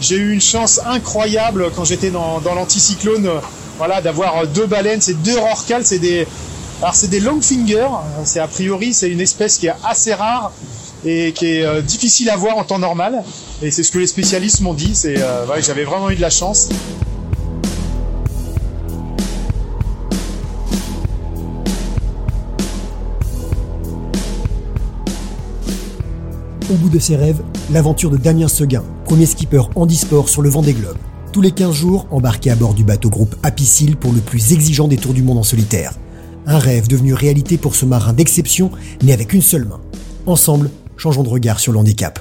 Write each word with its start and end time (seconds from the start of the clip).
J'ai 0.00 0.16
eu 0.16 0.32
une 0.32 0.40
chance 0.40 0.80
incroyable 0.86 1.70
quand 1.74 1.84
j'étais 1.84 2.10
dans, 2.10 2.40
dans 2.40 2.54
l'anticyclone, 2.54 3.30
voilà, 3.78 4.00
d'avoir 4.00 4.46
deux 4.46 4.66
baleines, 4.66 5.00
c'est 5.00 5.22
deux 5.22 5.38
rorquals, 5.38 5.84
c'est 5.84 5.98
des, 5.98 6.26
alors 6.82 6.94
c'est 6.94 7.08
des 7.08 7.20
longfingers, 7.20 7.88
c'est 8.24 8.40
a 8.40 8.48
priori 8.48 8.92
c'est 8.92 9.08
une 9.08 9.20
espèce 9.20 9.56
qui 9.58 9.66
est 9.66 9.74
assez 9.84 10.12
rare 10.12 10.52
et 11.04 11.32
qui 11.32 11.46
est 11.46 11.64
euh, 11.64 11.80
difficile 11.80 12.28
à 12.30 12.36
voir 12.36 12.58
en 12.58 12.64
temps 12.64 12.78
normal. 12.78 13.22
Et 13.62 13.70
c'est 13.70 13.82
ce 13.82 13.90
que 13.90 13.98
les 13.98 14.06
spécialistes 14.06 14.60
m'ont 14.60 14.74
dit. 14.74 14.94
C'est 14.94 15.16
euh, 15.18 15.44
voilà, 15.46 15.60
j'avais 15.62 15.84
vraiment 15.84 16.10
eu 16.10 16.16
de 16.16 16.20
la 16.20 16.30
chance. 16.30 16.68
Au 26.68 26.74
bout 26.74 26.88
de 26.88 26.98
ses 26.98 27.14
rêves, 27.14 27.40
l'aventure 27.70 28.10
de 28.10 28.16
Damien 28.16 28.48
Seguin, 28.48 28.82
premier 29.04 29.26
skipper 29.26 29.62
handisport 29.76 30.28
sur 30.28 30.42
le 30.42 30.48
vent 30.48 30.62
des 30.62 30.72
globes. 30.72 30.98
Tous 31.32 31.40
les 31.40 31.52
15 31.52 31.72
jours, 31.72 32.08
embarqué 32.10 32.50
à 32.50 32.56
bord 32.56 32.74
du 32.74 32.82
bateau 32.82 33.08
groupe 33.08 33.36
Apicil 33.44 33.96
pour 33.96 34.12
le 34.12 34.18
plus 34.18 34.52
exigeant 34.52 34.88
des 34.88 34.96
tours 34.96 35.14
du 35.14 35.22
monde 35.22 35.38
en 35.38 35.44
solitaire. 35.44 35.92
Un 36.44 36.58
rêve 36.58 36.88
devenu 36.88 37.14
réalité 37.14 37.56
pour 37.56 37.76
ce 37.76 37.86
marin 37.86 38.12
d'exception, 38.12 38.72
né 39.04 39.12
avec 39.12 39.32
une 39.32 39.42
seule 39.42 39.64
main. 39.64 39.80
Ensemble, 40.26 40.68
changeons 40.96 41.22
de 41.22 41.28
regard 41.28 41.60
sur 41.60 41.72
l'handicap. 41.72 42.18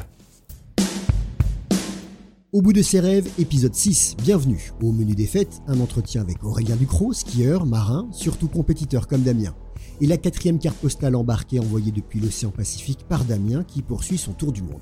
Au 2.52 2.62
bout 2.62 2.72
de 2.72 2.84
ses 2.84 3.00
rêves, 3.00 3.27
épisode 3.40 3.74
6, 3.74 4.16
bienvenue. 4.22 4.74
Au 4.80 4.91
menu 4.91 5.16
des 5.16 5.26
fêtes, 5.26 5.64
un 5.68 5.80
entretien 5.80 6.22
avec 6.22 6.44
Aurélien 6.44 6.76
Ducrot, 6.76 7.14
skieur, 7.14 7.66
marin, 7.66 8.08
surtout 8.12 8.48
compétiteur 8.48 9.08
comme 9.08 9.24
Damien. 9.24 9.55
Et 10.02 10.08
la 10.08 10.17
quatrième 10.17 10.59
carte 10.59 10.76
postale 10.77 11.16
embarquée 11.16 11.59
envoyée 11.59 11.91
depuis 11.91 12.20
l'océan 12.20 12.49
Pacifique 12.49 13.05
par 13.08 13.23
Damien 13.23 13.63
qui 13.63 13.81
poursuit 13.81 14.18
son 14.18 14.34
tour 14.34 14.52
du 14.52 14.62
monde. 14.62 14.81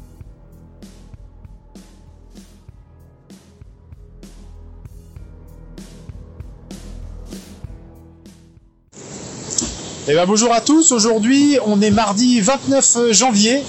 Eh 10.05 10.15
ben, 10.15 10.25
bonjour 10.25 10.51
à 10.51 10.59
tous, 10.59 10.91
aujourd'hui 10.91 11.57
on 11.65 11.79
est 11.79 11.91
mardi 11.91 12.41
29 12.41 13.11
janvier. 13.11 13.63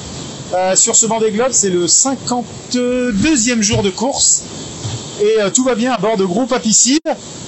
Euh, 0.53 0.75
sur 0.77 0.97
ce 0.97 1.07
Vendée 1.07 1.31
Globe, 1.31 1.53
c'est 1.53 1.71
le 1.71 1.87
52e 1.87 3.61
jour 3.61 3.83
de 3.83 3.91
course. 3.91 4.43
Et 5.21 5.41
euh, 5.41 5.51
tout 5.51 5.65
va 5.65 5.75
bien 5.75 5.93
à 5.93 5.99
bord 5.99 6.17
de 6.17 6.25
Groupe 6.25 6.53
Apicide. 6.53 7.01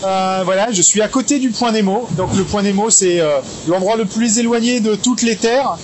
Euh, 0.05 0.43
voilà, 0.45 0.71
je 0.73 0.83
suis 0.83 1.03
à 1.03 1.09
côté 1.09 1.39
du 1.39 1.51
Point 1.51 1.73
Nemo. 1.73 2.09
Donc 2.17 2.35
le 2.37 2.45
Point 2.45 2.63
Nemo, 2.63 2.91
c'est 2.91 3.21
euh, 3.21 3.39
l'endroit 3.67 3.97
le 3.97 4.05
plus 4.05 4.39
éloigné 4.39 4.81
de 4.81 4.95
toutes 4.95 5.23
les 5.23 5.37
terres. 5.37 5.77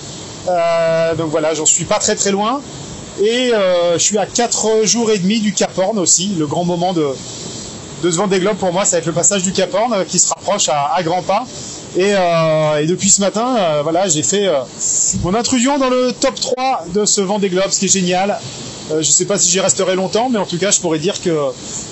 Euh, 0.47 1.15
donc 1.15 1.29
voilà, 1.29 1.53
j'en 1.53 1.65
suis 1.65 1.85
pas 1.85 1.99
très 1.99 2.15
très 2.15 2.31
loin. 2.31 2.61
Et 3.21 3.51
je 3.93 3.99
suis 3.99 4.17
à 4.17 4.25
4 4.25 4.85
jours 4.85 5.11
et 5.11 5.19
demi 5.19 5.39
du 5.39 5.53
Cap 5.53 5.77
Horn 5.77 5.99
aussi. 5.99 6.33
Le 6.37 6.47
grand 6.47 6.63
moment 6.65 6.93
de, 6.93 7.09
de 8.01 8.09
ce 8.11 8.17
Vendée 8.17 8.39
Globe 8.39 8.57
pour 8.57 8.73
moi, 8.73 8.85
ça 8.85 8.95
va 8.95 8.97
être 9.01 9.05
le 9.05 9.11
passage 9.11 9.43
du 9.43 9.51
Cap 9.51 9.71
Horn 9.71 10.03
qui 10.07 10.17
se 10.17 10.29
rapproche 10.29 10.67
à, 10.69 10.91
à 10.95 11.03
grands 11.03 11.21
pas. 11.21 11.45
Et, 11.95 12.13
euh, 12.15 12.81
et, 12.81 12.87
depuis 12.87 13.09
ce 13.09 13.21
matin, 13.21 13.55
euh, 13.55 13.81
voilà, 13.83 14.07
j'ai 14.07 14.23
fait 14.23 14.47
euh, 14.47 14.59
mon 15.23 15.35
intrusion 15.35 15.77
dans 15.77 15.89
le 15.89 16.11
top 16.11 16.33
3 16.39 16.85
de 16.93 17.05
ce 17.05 17.21
Vendée 17.21 17.49
Globe, 17.49 17.69
ce 17.69 17.79
qui 17.79 17.85
est 17.85 17.89
génial. 17.89 18.39
Je 18.97 19.03
sais 19.09 19.25
pas 19.25 19.37
si 19.39 19.49
j'y 19.51 19.59
resterai 19.59 19.95
longtemps, 19.95 20.29
mais 20.29 20.39
en 20.39 20.45
tout 20.45 20.57
cas, 20.57 20.71
je 20.71 20.79
pourrais 20.79 20.99
dire 20.99 21.21
que, 21.21 21.29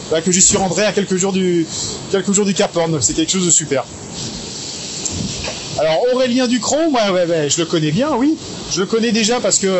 bah, 0.09 0.21
que 0.21 0.31
j'y 0.31 0.41
suis 0.41 0.57
rentré 0.57 0.83
à 0.83 0.91
quelques 0.91 1.15
jours 1.15 1.31
du, 1.31 1.65
quelques 2.11 2.31
jours 2.33 2.45
du 2.45 2.53
Cap 2.53 2.75
Horn. 2.75 2.97
C'est 2.99 3.13
quelque 3.13 3.31
chose 3.31 3.45
de 3.45 3.51
super. 3.51 3.85
Alors 5.79 6.03
Aurélien 6.13 6.47
Ducron, 6.47 6.91
ouais, 6.91 7.49
je 7.49 7.59
le 7.59 7.65
connais 7.65 7.91
bien, 7.91 8.09
oui. 8.15 8.37
Je 8.71 8.81
le 8.81 8.85
connais 8.87 9.11
déjà 9.11 9.39
parce 9.39 9.57
que, 9.57 9.79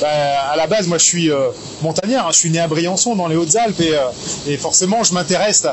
bah, 0.00 0.08
à 0.52 0.56
la 0.56 0.66
base, 0.66 0.86
moi, 0.86 0.98
je 0.98 1.04
suis 1.04 1.30
euh, 1.30 1.48
montagnard. 1.82 2.28
hein. 2.28 2.30
je 2.32 2.38
suis 2.38 2.50
né 2.50 2.60
à 2.60 2.68
Briançon, 2.68 3.16
dans 3.16 3.28
les 3.28 3.36
Hautes-Alpes, 3.36 3.80
et, 3.80 4.52
et 4.52 4.56
forcément, 4.56 5.02
je 5.02 5.12
m'intéresse 5.12 5.66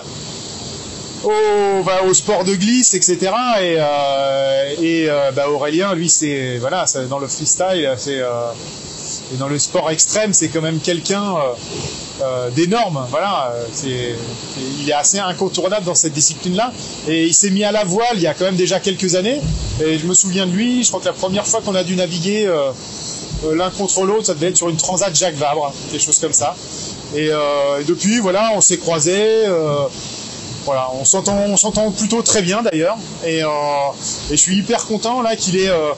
au, 1.23 2.07
au 2.09 2.13
sport 2.13 2.43
de 2.43 2.55
glisse, 2.55 2.93
etc. 2.93 3.17
Et, 3.61 3.75
euh, 3.79 4.73
et 4.81 5.09
euh, 5.09 5.31
bah, 5.31 5.49
Aurélien, 5.49 5.93
lui, 5.93 6.09
c'est 6.09 6.57
voilà, 6.57 6.85
dans 7.09 7.19
le 7.19 7.27
freestyle, 7.27 7.89
c'est 7.97 8.19
euh, 8.19 8.51
et 9.33 9.37
dans 9.37 9.47
le 9.47 9.59
sport 9.59 9.89
extrême, 9.91 10.33
c'est 10.33 10.49
quand 10.49 10.61
même 10.61 10.79
quelqu'un 10.79 11.35
euh, 12.21 12.49
d'énorme. 12.51 13.05
Voilà, 13.09 13.53
c'est, 13.73 14.15
il 14.79 14.89
est 14.89 14.93
assez 14.93 15.19
incontournable 15.19 15.85
dans 15.85 15.95
cette 15.95 16.13
discipline-là. 16.13 16.71
Et 17.07 17.25
il 17.25 17.33
s'est 17.33 17.49
mis 17.49 17.63
à 17.63 17.71
la 17.71 17.83
voile 17.83 18.15
il 18.15 18.21
y 18.21 18.27
a 18.27 18.33
quand 18.33 18.45
même 18.45 18.55
déjà 18.55 18.79
quelques 18.79 19.15
années. 19.15 19.41
Et 19.83 19.97
je 19.97 20.05
me 20.05 20.13
souviens 20.13 20.45
de 20.45 20.51
lui. 20.51 20.83
Je 20.83 20.89
crois 20.89 20.99
que 20.99 21.05
la 21.05 21.13
première 21.13 21.45
fois 21.47 21.61
qu'on 21.61 21.75
a 21.75 21.83
dû 21.83 21.95
naviguer 21.95 22.49
l'un 23.53 23.69
contre 23.71 24.03
l'autre, 24.03 24.25
ça 24.27 24.33
devait 24.33 24.49
être 24.49 24.57
sur 24.57 24.69
une 24.69 24.77
transat 24.77 25.15
Jacques 25.15 25.35
Vabre, 25.35 25.73
quelque 25.91 26.03
chose 26.03 26.19
comme 26.19 26.33
ça. 26.33 26.55
Et, 27.15 27.29
euh, 27.31 27.81
et 27.81 27.83
depuis, 27.83 28.19
voilà, 28.19 28.51
on 28.55 28.61
s'est 28.61 28.77
croisés. 28.77 29.45
euh, 29.45 29.85
voilà, 30.65 30.89
on 30.93 31.05
s'entend, 31.05 31.37
on 31.47 31.57
s'entend 31.57 31.91
plutôt 31.91 32.21
très 32.21 32.41
bien 32.41 32.61
d'ailleurs, 32.61 32.97
et, 33.25 33.43
euh, 33.43 33.47
je 34.29 34.35
suis 34.35 34.57
hyper 34.57 34.85
content 34.85 35.21
là 35.21 35.35
qu'il 35.35 35.57
ait, 35.57 35.69
euh, 35.69 35.91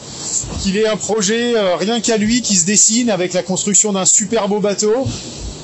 qu'il 0.61 0.85
un 0.85 0.97
projet 0.97 1.55
euh, 1.55 1.75
rien 1.75 1.99
qu'à 1.99 2.17
lui 2.17 2.41
qui 2.41 2.55
se 2.55 2.65
dessine 2.65 3.09
avec 3.09 3.33
la 3.33 3.43
construction 3.43 3.93
d'un 3.93 4.05
super 4.05 4.47
beau 4.47 4.59
bateau. 4.59 5.05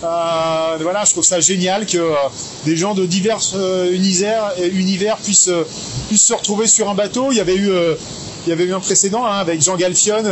Voilà, 0.01 1.03
je 1.05 1.11
trouve 1.11 1.25
ça 1.25 1.39
génial 1.39 1.85
que 1.85 2.13
des 2.65 2.77
gens 2.77 2.93
de 2.93 3.05
divers 3.05 3.41
univers, 3.91 5.17
puissent, 5.17 5.49
se 6.15 6.33
retrouver 6.33 6.67
sur 6.67 6.89
un 6.89 6.93
bateau. 6.93 7.31
Il 7.31 7.37
y 7.37 7.41
avait 7.41 7.55
eu, 7.55 8.73
un 8.73 8.79
précédent 8.79 9.25
hein, 9.25 9.39
avec 9.39 9.61
Jean 9.61 9.75
Galfion, 9.75 10.23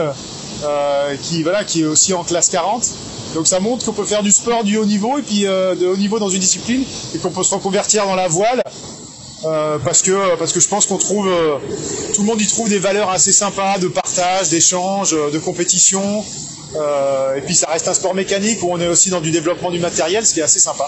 qui 1.23 1.43
voilà, 1.43 1.65
qui 1.65 1.81
est 1.81 1.85
aussi 1.85 2.13
en 2.13 2.23
classe 2.23 2.47
40. 2.49 2.83
Donc 3.35 3.47
ça 3.47 3.59
montre 3.59 3.85
qu'on 3.85 3.93
peut 3.93 4.05
faire 4.05 4.23
du 4.23 4.31
sport 4.31 4.63
du 4.63 4.77
haut 4.77 4.85
niveau 4.85 5.17
et 5.17 5.21
puis 5.21 5.45
euh, 5.45 5.75
de 5.75 5.87
haut 5.87 5.97
niveau 5.97 6.19
dans 6.19 6.29
une 6.29 6.39
discipline 6.39 6.83
et 7.13 7.17
qu'on 7.19 7.29
peut 7.29 7.43
se 7.43 7.53
reconvertir 7.53 8.05
dans 8.05 8.15
la 8.15 8.27
voile 8.27 8.61
euh, 9.45 9.77
parce 9.83 10.01
que 10.01 10.35
parce 10.37 10.51
que 10.51 10.59
je 10.59 10.67
pense 10.67 10.87
qu'on 10.87 10.97
trouve 10.97 11.27
euh, 11.27 11.57
tout 12.15 12.21
le 12.21 12.27
monde 12.27 12.41
y 12.41 12.47
trouve 12.47 12.69
des 12.69 12.79
valeurs 12.79 13.09
assez 13.09 13.31
sympas 13.31 13.77
de 13.77 13.87
partage, 13.87 14.49
d'échange, 14.49 15.13
euh, 15.13 15.29
de 15.29 15.37
compétition. 15.37 16.23
Euh, 16.75 17.35
et 17.35 17.41
puis 17.41 17.55
ça 17.55 17.67
reste 17.69 17.87
un 17.87 17.93
sport 17.93 18.13
mécanique 18.15 18.61
où 18.63 18.67
on 18.71 18.79
est 18.79 18.87
aussi 18.87 19.09
dans 19.09 19.21
du 19.21 19.31
développement 19.31 19.71
du 19.71 19.79
matériel, 19.79 20.25
ce 20.25 20.33
qui 20.33 20.39
est 20.39 20.43
assez 20.43 20.59
sympa. 20.59 20.85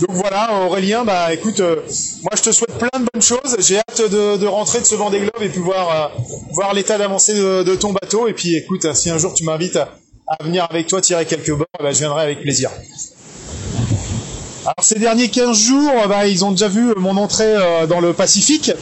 Donc 0.00 0.16
voilà, 0.16 0.62
Aurélien, 0.66 1.04
bah 1.04 1.32
écoute, 1.32 1.60
euh, 1.60 1.76
moi 2.22 2.32
je 2.34 2.42
te 2.42 2.52
souhaite 2.52 2.76
plein 2.78 2.98
de 2.98 3.06
bonnes 3.12 3.22
choses. 3.22 3.56
J'ai 3.60 3.78
hâte 3.78 4.02
de, 4.10 4.36
de 4.36 4.46
rentrer 4.46 4.80
de 4.80 4.84
ce 4.86 4.94
Vendée 4.96 5.20
Globe 5.20 5.42
et 5.42 5.48
puis 5.48 5.60
voir, 5.60 5.90
euh, 5.90 6.22
voir 6.52 6.74
l'état 6.74 6.98
d'avancée 6.98 7.34
de, 7.34 7.62
de 7.62 7.74
ton 7.76 7.92
bateau. 7.92 8.26
Et 8.28 8.32
puis 8.32 8.56
écoute, 8.56 8.92
si 8.94 9.10
un 9.10 9.18
jour 9.18 9.34
tu 9.34 9.44
m'invites 9.44 9.76
à, 9.76 9.94
à 10.26 10.42
venir 10.42 10.66
avec 10.70 10.86
toi 10.86 11.00
tirer 11.00 11.26
quelques 11.26 11.52
bords, 11.52 11.66
bah, 11.80 11.92
je 11.92 11.98
viendrai 11.98 12.22
avec 12.24 12.40
plaisir. 12.40 12.70
Alors 14.64 14.82
ces 14.82 14.98
derniers 14.98 15.28
15 15.28 15.56
jours, 15.58 15.92
bah, 16.08 16.26
ils 16.26 16.44
ont 16.44 16.50
déjà 16.50 16.68
vu 16.68 16.94
mon 16.96 17.16
entrée 17.16 17.44
euh, 17.54 17.86
dans 17.86 18.00
le 18.00 18.14
Pacifique, 18.14 18.72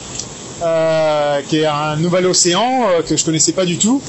euh, 0.61 1.41
qui 1.49 1.57
est 1.57 1.65
un 1.65 1.97
nouvel 1.97 2.25
océan 2.25 2.85
euh, 2.87 3.01
que 3.01 3.17
je 3.17 3.25
connaissais 3.25 3.51
pas 3.51 3.65
du 3.65 3.77
tout. 3.77 4.01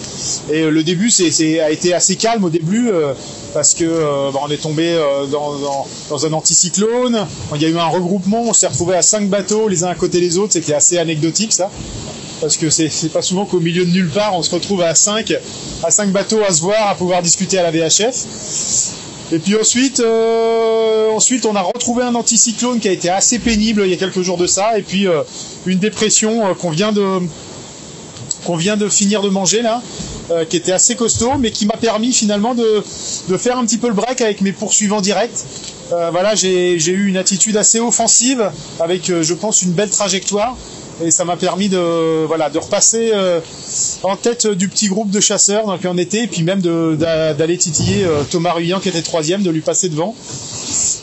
Et 0.53 0.63
euh, 0.63 0.71
le 0.71 0.85
début 0.85 1.11
c'est, 1.11 1.59
a 1.61 1.71
été 1.71 1.93
assez 1.93 2.15
calme 2.15 2.45
au 2.45 2.51
début 2.51 2.91
euh, 2.91 3.13
parce 3.53 3.75
que 3.75 3.85
euh, 3.85 4.31
on 4.41 4.49
est 4.51 4.63
tombé 4.63 4.93
euh, 4.93 5.27
dans, 5.27 5.59
dans, 5.59 5.87
dans 6.11 6.27
un 6.27 6.33
anticyclone. 6.33 7.27
Il 7.57 7.63
y 7.63 7.65
a 7.65 7.69
eu 7.69 7.79
un 7.79 7.87
regroupement, 7.87 8.43
on 8.43 8.53
s'est 8.53 8.69
retrouvé 8.69 8.95
à 8.95 9.03
cinq 9.03 9.29
bateaux 9.29 9.67
les 9.67 9.83
uns 9.83 9.89
à 9.89 9.97
côté 9.97 10.21
des 10.21 10.39
autres. 10.39 10.53
C'était 10.53 10.75
assez 10.75 10.99
anecdotique 10.99 11.53
ça. 11.53 11.71
Parce 12.41 12.57
que 12.57 12.69
c'est, 12.71 12.91
pas 13.13 13.23
souvent 13.23 13.47
qu'au 13.47 13.61
milieu 13.61 13.85
de 13.85 13.91
nulle 13.91 14.11
part 14.11 14.35
on 14.35 14.43
se 14.43 14.51
retrouve 14.51 14.83
à 14.83 14.95
5 14.95 15.33
à 15.83 15.91
cinq 15.91 16.11
bateaux 16.11 16.43
à 16.47 16.53
se 16.53 16.61
voir, 16.61 16.89
à 16.89 16.95
pouvoir 16.95 17.23
discuter 17.23 17.59
à 17.59 17.63
la 17.63 17.71
VHF. 17.71 18.15
Et 19.33 19.39
puis 19.39 19.57
ensuite, 19.59 20.01
euh, 20.01 21.11
ensuite, 21.11 21.47
on 21.47 21.57
a 21.57 21.63
retrouvé 21.63 22.03
un 22.05 22.15
anticyclone 22.15 22.79
qui 22.79 22.89
a 22.89 22.93
été 22.93 23.09
assez 23.09 23.39
pénible 23.39 23.83
il 23.85 23.91
y 23.91 23.95
a 23.95 23.97
quelques 23.97 24.21
jours 24.23 24.37
de 24.37 24.47
ça, 24.47 24.79
et 24.79 24.83
puis 24.83 25.09
euh, 25.09 25.23
une 25.67 25.79
dépression 25.79 26.47
euh, 26.47 26.55
qu'on 26.55 26.71
vient 26.71 26.93
de 26.93 27.21
qu'on 28.45 28.57
vient 28.57 28.77
de 28.77 28.89
finir 28.91 29.23
de 29.23 29.31
manger 29.31 29.63
là, 29.63 29.81
qui 30.51 30.59
était 30.59 30.73
assez 30.73 30.97
costaud, 30.97 31.39
mais 31.39 31.51
qui 31.51 31.65
m'a 31.65 31.79
permis 31.79 32.13
finalement 32.13 32.55
de, 32.55 32.85
de 33.29 33.37
faire 33.39 33.57
un 33.57 33.65
petit 33.65 33.79
peu 33.79 33.89
le 33.89 33.95
break 33.95 34.21
avec 34.21 34.43
mes 34.43 34.53
poursuivants 34.53 35.01
directs. 35.01 35.45
Voilà, 35.89 36.35
j'ai 36.35 36.75
eu 36.77 37.09
une 37.09 37.17
attitude 37.17 37.57
assez 37.57 37.81
offensive 37.81 38.51
avec, 38.81 39.07
je 39.07 39.33
pense, 39.33 39.63
une 39.63 39.73
belle 39.73 39.89
trajectoire. 39.89 40.59
Et 41.03 41.11
ça 41.11 41.25
m'a 41.25 41.37
permis 41.37 41.69
de 41.69 42.25
voilà 42.27 42.51
de 42.51 42.59
repasser 42.59 43.11
euh, 43.13 43.41
en 44.03 44.17
tête 44.17 44.47
du 44.47 44.69
petit 44.69 44.87
groupe 44.87 45.11
de 45.11 45.21
chasseurs 45.21 45.67
dans 45.67 45.75
lequel 45.75 45.91
on 45.93 45.99
était, 45.99 46.25
et 46.25 46.27
puis 46.29 46.43
même 46.43 46.61
d'aller 46.61 47.59
titiller 47.59 48.05
euh, 48.05 48.23
Thomas 48.31 48.53
Ruyant 48.53 48.79
qui 48.81 48.89
était 48.89 49.03
troisième, 49.03 49.43
de 49.43 49.51
lui 49.51 49.61
passer 49.61 49.89
devant. 49.89 50.15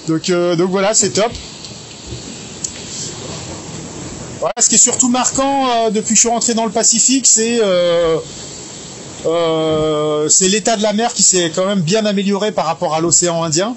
Donc, 0.07 0.29
euh, 0.29 0.55
voilà, 0.69 0.93
c'est 0.93 1.09
top. 1.09 1.31
Ce 4.59 4.69
qui 4.69 4.75
est 4.75 4.79
surtout 4.79 5.09
marquant 5.09 5.89
depuis 5.91 6.09
que 6.09 6.15
je 6.15 6.19
suis 6.19 6.29
rentré 6.29 6.53
dans 6.53 6.65
le 6.65 6.71
Pacifique, 6.71 7.25
c'est 7.27 7.59
l'état 10.47 10.77
de 10.77 10.83
la 10.83 10.93
mer 10.93 11.13
qui 11.13 11.23
s'est 11.23 11.51
quand 11.53 11.65
même 11.65 11.81
bien 11.81 12.05
amélioré 12.05 12.51
par 12.51 12.65
rapport 12.65 12.93
à 12.93 13.01
l'océan 13.01 13.43
Indien. 13.43 13.75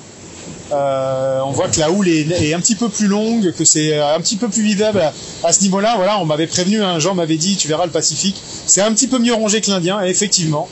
Euh, 0.72 1.40
on 1.44 1.50
voit 1.50 1.69
que 1.69 1.78
la 1.78 1.90
houle 1.90 2.08
est, 2.08 2.55
un 2.55 2.61
petit 2.61 2.75
peu 2.75 2.88
plus 2.88 3.06
longue, 3.06 3.52
que 3.52 3.64
c'est 3.64 3.99
un 3.99 4.19
petit 4.20 4.37
peu 4.37 4.49
plus 4.49 4.62
vivable 4.62 5.00
à, 5.00 5.12
à 5.43 5.52
ce 5.52 5.61
niveau-là. 5.62 5.94
Voilà, 5.96 6.19
on 6.20 6.25
m'avait 6.25 6.46
prévenu, 6.46 6.82
un 6.82 6.99
Jean 6.99 7.14
m'avait 7.14 7.37
dit, 7.37 7.56
tu 7.56 7.69
verras 7.69 7.84
le 7.84 7.93
Pacifique, 7.93 8.40
c'est 8.66 8.81
un 8.81 8.93
petit 8.93 9.06
peu 9.06 9.19
mieux 9.19 9.34
rangé 9.34 9.61
que 9.61 9.70
l'Indien, 9.70 10.00
effectivement. 10.02 10.69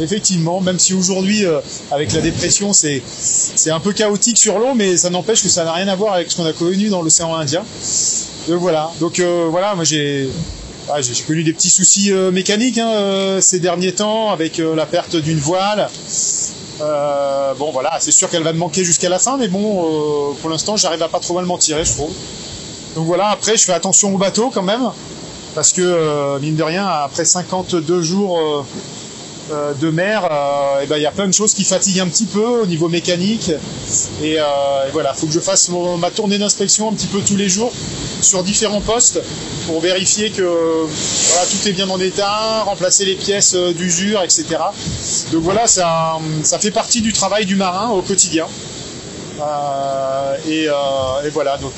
effectivement, 0.00 0.60
même 0.60 0.78
si 0.78 0.94
aujourd'hui, 0.94 1.44
avec 1.90 2.12
la 2.12 2.20
dépression, 2.20 2.72
c'est 2.72 3.02
c'est 3.06 3.70
un 3.70 3.80
peu 3.80 3.92
chaotique 3.92 4.38
sur 4.38 4.58
l'eau, 4.58 4.74
mais 4.74 4.96
ça 4.96 5.10
n'empêche 5.10 5.42
que 5.42 5.48
ça 5.48 5.64
n'a 5.64 5.72
rien 5.72 5.88
à 5.88 5.96
voir 5.96 6.14
avec 6.14 6.30
ce 6.30 6.36
qu'on 6.36 6.46
a 6.46 6.52
connu 6.52 6.88
dans 6.88 7.02
l'océan 7.02 7.34
Indien. 7.34 7.64
Donc 8.48 8.60
voilà. 8.60 8.92
Donc 9.00 9.20
voilà, 9.50 9.74
moi 9.74 9.84
j'ai 9.84 10.28
ah, 10.88 11.00
j'ai 11.00 11.14
connu 11.24 11.42
des 11.42 11.52
petits 11.52 11.70
soucis 11.70 12.12
mécaniques 12.32 12.78
hein, 12.78 13.38
ces 13.40 13.58
derniers 13.58 13.92
temps 13.92 14.30
avec 14.30 14.58
la 14.58 14.86
perte 14.86 15.16
d'une 15.16 15.38
voile. 15.38 15.88
Bon 16.78 17.70
voilà, 17.72 17.98
c'est 18.00 18.12
sûr 18.12 18.28
qu'elle 18.28 18.42
va 18.42 18.52
me 18.52 18.58
manquer 18.58 18.84
jusqu'à 18.84 19.08
la 19.08 19.18
fin, 19.18 19.36
mais 19.36 19.48
bon, 19.48 20.34
pour 20.40 20.50
l'instant, 20.50 20.76
j'arrive 20.76 21.02
à 21.02 21.08
pas 21.08 21.20
trop 21.20 21.34
mal 21.34 21.44
m'en 21.44 21.58
tirer, 21.58 21.84
je 21.84 21.92
trouve. 21.92 22.12
Donc 22.94 23.06
voilà, 23.06 23.28
après, 23.28 23.56
je 23.56 23.64
fais 23.64 23.72
attention 23.72 24.14
au 24.14 24.18
bateau 24.18 24.50
quand 24.52 24.62
même, 24.62 24.90
parce 25.54 25.72
que, 25.72 25.82
euh, 25.82 26.38
mine 26.38 26.56
de 26.56 26.62
rien, 26.62 26.86
après 26.86 27.24
52 27.24 28.02
jours 28.02 28.64
euh, 29.50 29.54
euh, 29.54 29.74
de 29.74 29.90
mer, 29.90 30.28
eh 30.82 30.86
ben, 30.86 30.96
il 30.96 31.02
y 31.02 31.06
a 31.06 31.10
plein 31.10 31.26
de 31.26 31.34
choses 31.34 31.54
qui 31.54 31.64
fatiguent 31.64 32.00
un 32.00 32.08
petit 32.08 32.26
peu 32.26 32.62
au 32.62 32.66
niveau 32.66 32.88
mécanique. 32.88 33.50
Et, 34.22 34.36
voilà, 34.92 35.12
il 35.14 35.20
faut 35.20 35.26
que 35.26 35.32
je 35.32 35.40
fasse 35.40 35.70
ma 35.98 36.10
tournée 36.10 36.38
d'inspection 36.38 36.90
un 36.90 36.92
petit 36.92 37.06
peu 37.06 37.20
tous 37.20 37.36
les 37.36 37.48
jours 37.48 37.72
sur 38.20 38.42
différents 38.42 38.80
postes 38.80 39.20
pour 39.66 39.80
vérifier 39.80 40.30
que 40.30 40.42
tout 40.42 41.68
est 41.68 41.72
bien 41.72 41.88
en 41.88 42.00
état, 42.00 42.62
remplacer 42.64 43.04
les 43.04 43.14
pièces 43.14 43.54
d'usure, 43.54 44.22
etc. 44.22 44.44
Donc 45.32 45.42
voilà, 45.42 45.66
ça, 45.66 46.18
ça 46.42 46.58
fait 46.58 46.70
partie 46.70 47.00
du 47.00 47.12
travail 47.12 47.44
du 47.46 47.56
marin 47.56 47.90
au 47.90 48.02
quotidien. 48.02 48.46
et, 50.48 50.64
et, 50.64 51.30
voilà, 51.32 51.58
donc 51.58 51.74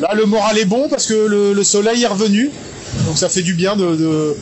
Là, 0.00 0.14
le 0.14 0.26
moral 0.26 0.56
est 0.58 0.64
bon 0.64 0.88
parce 0.88 1.06
que 1.06 1.14
le, 1.14 1.64
soleil 1.64 2.04
est 2.04 2.08
revenu. 2.08 2.50
Donc 3.06 3.18
ça 3.18 3.28
fait 3.28 3.42
du 3.42 3.54
bien 3.54 3.76
de, 3.76 4.36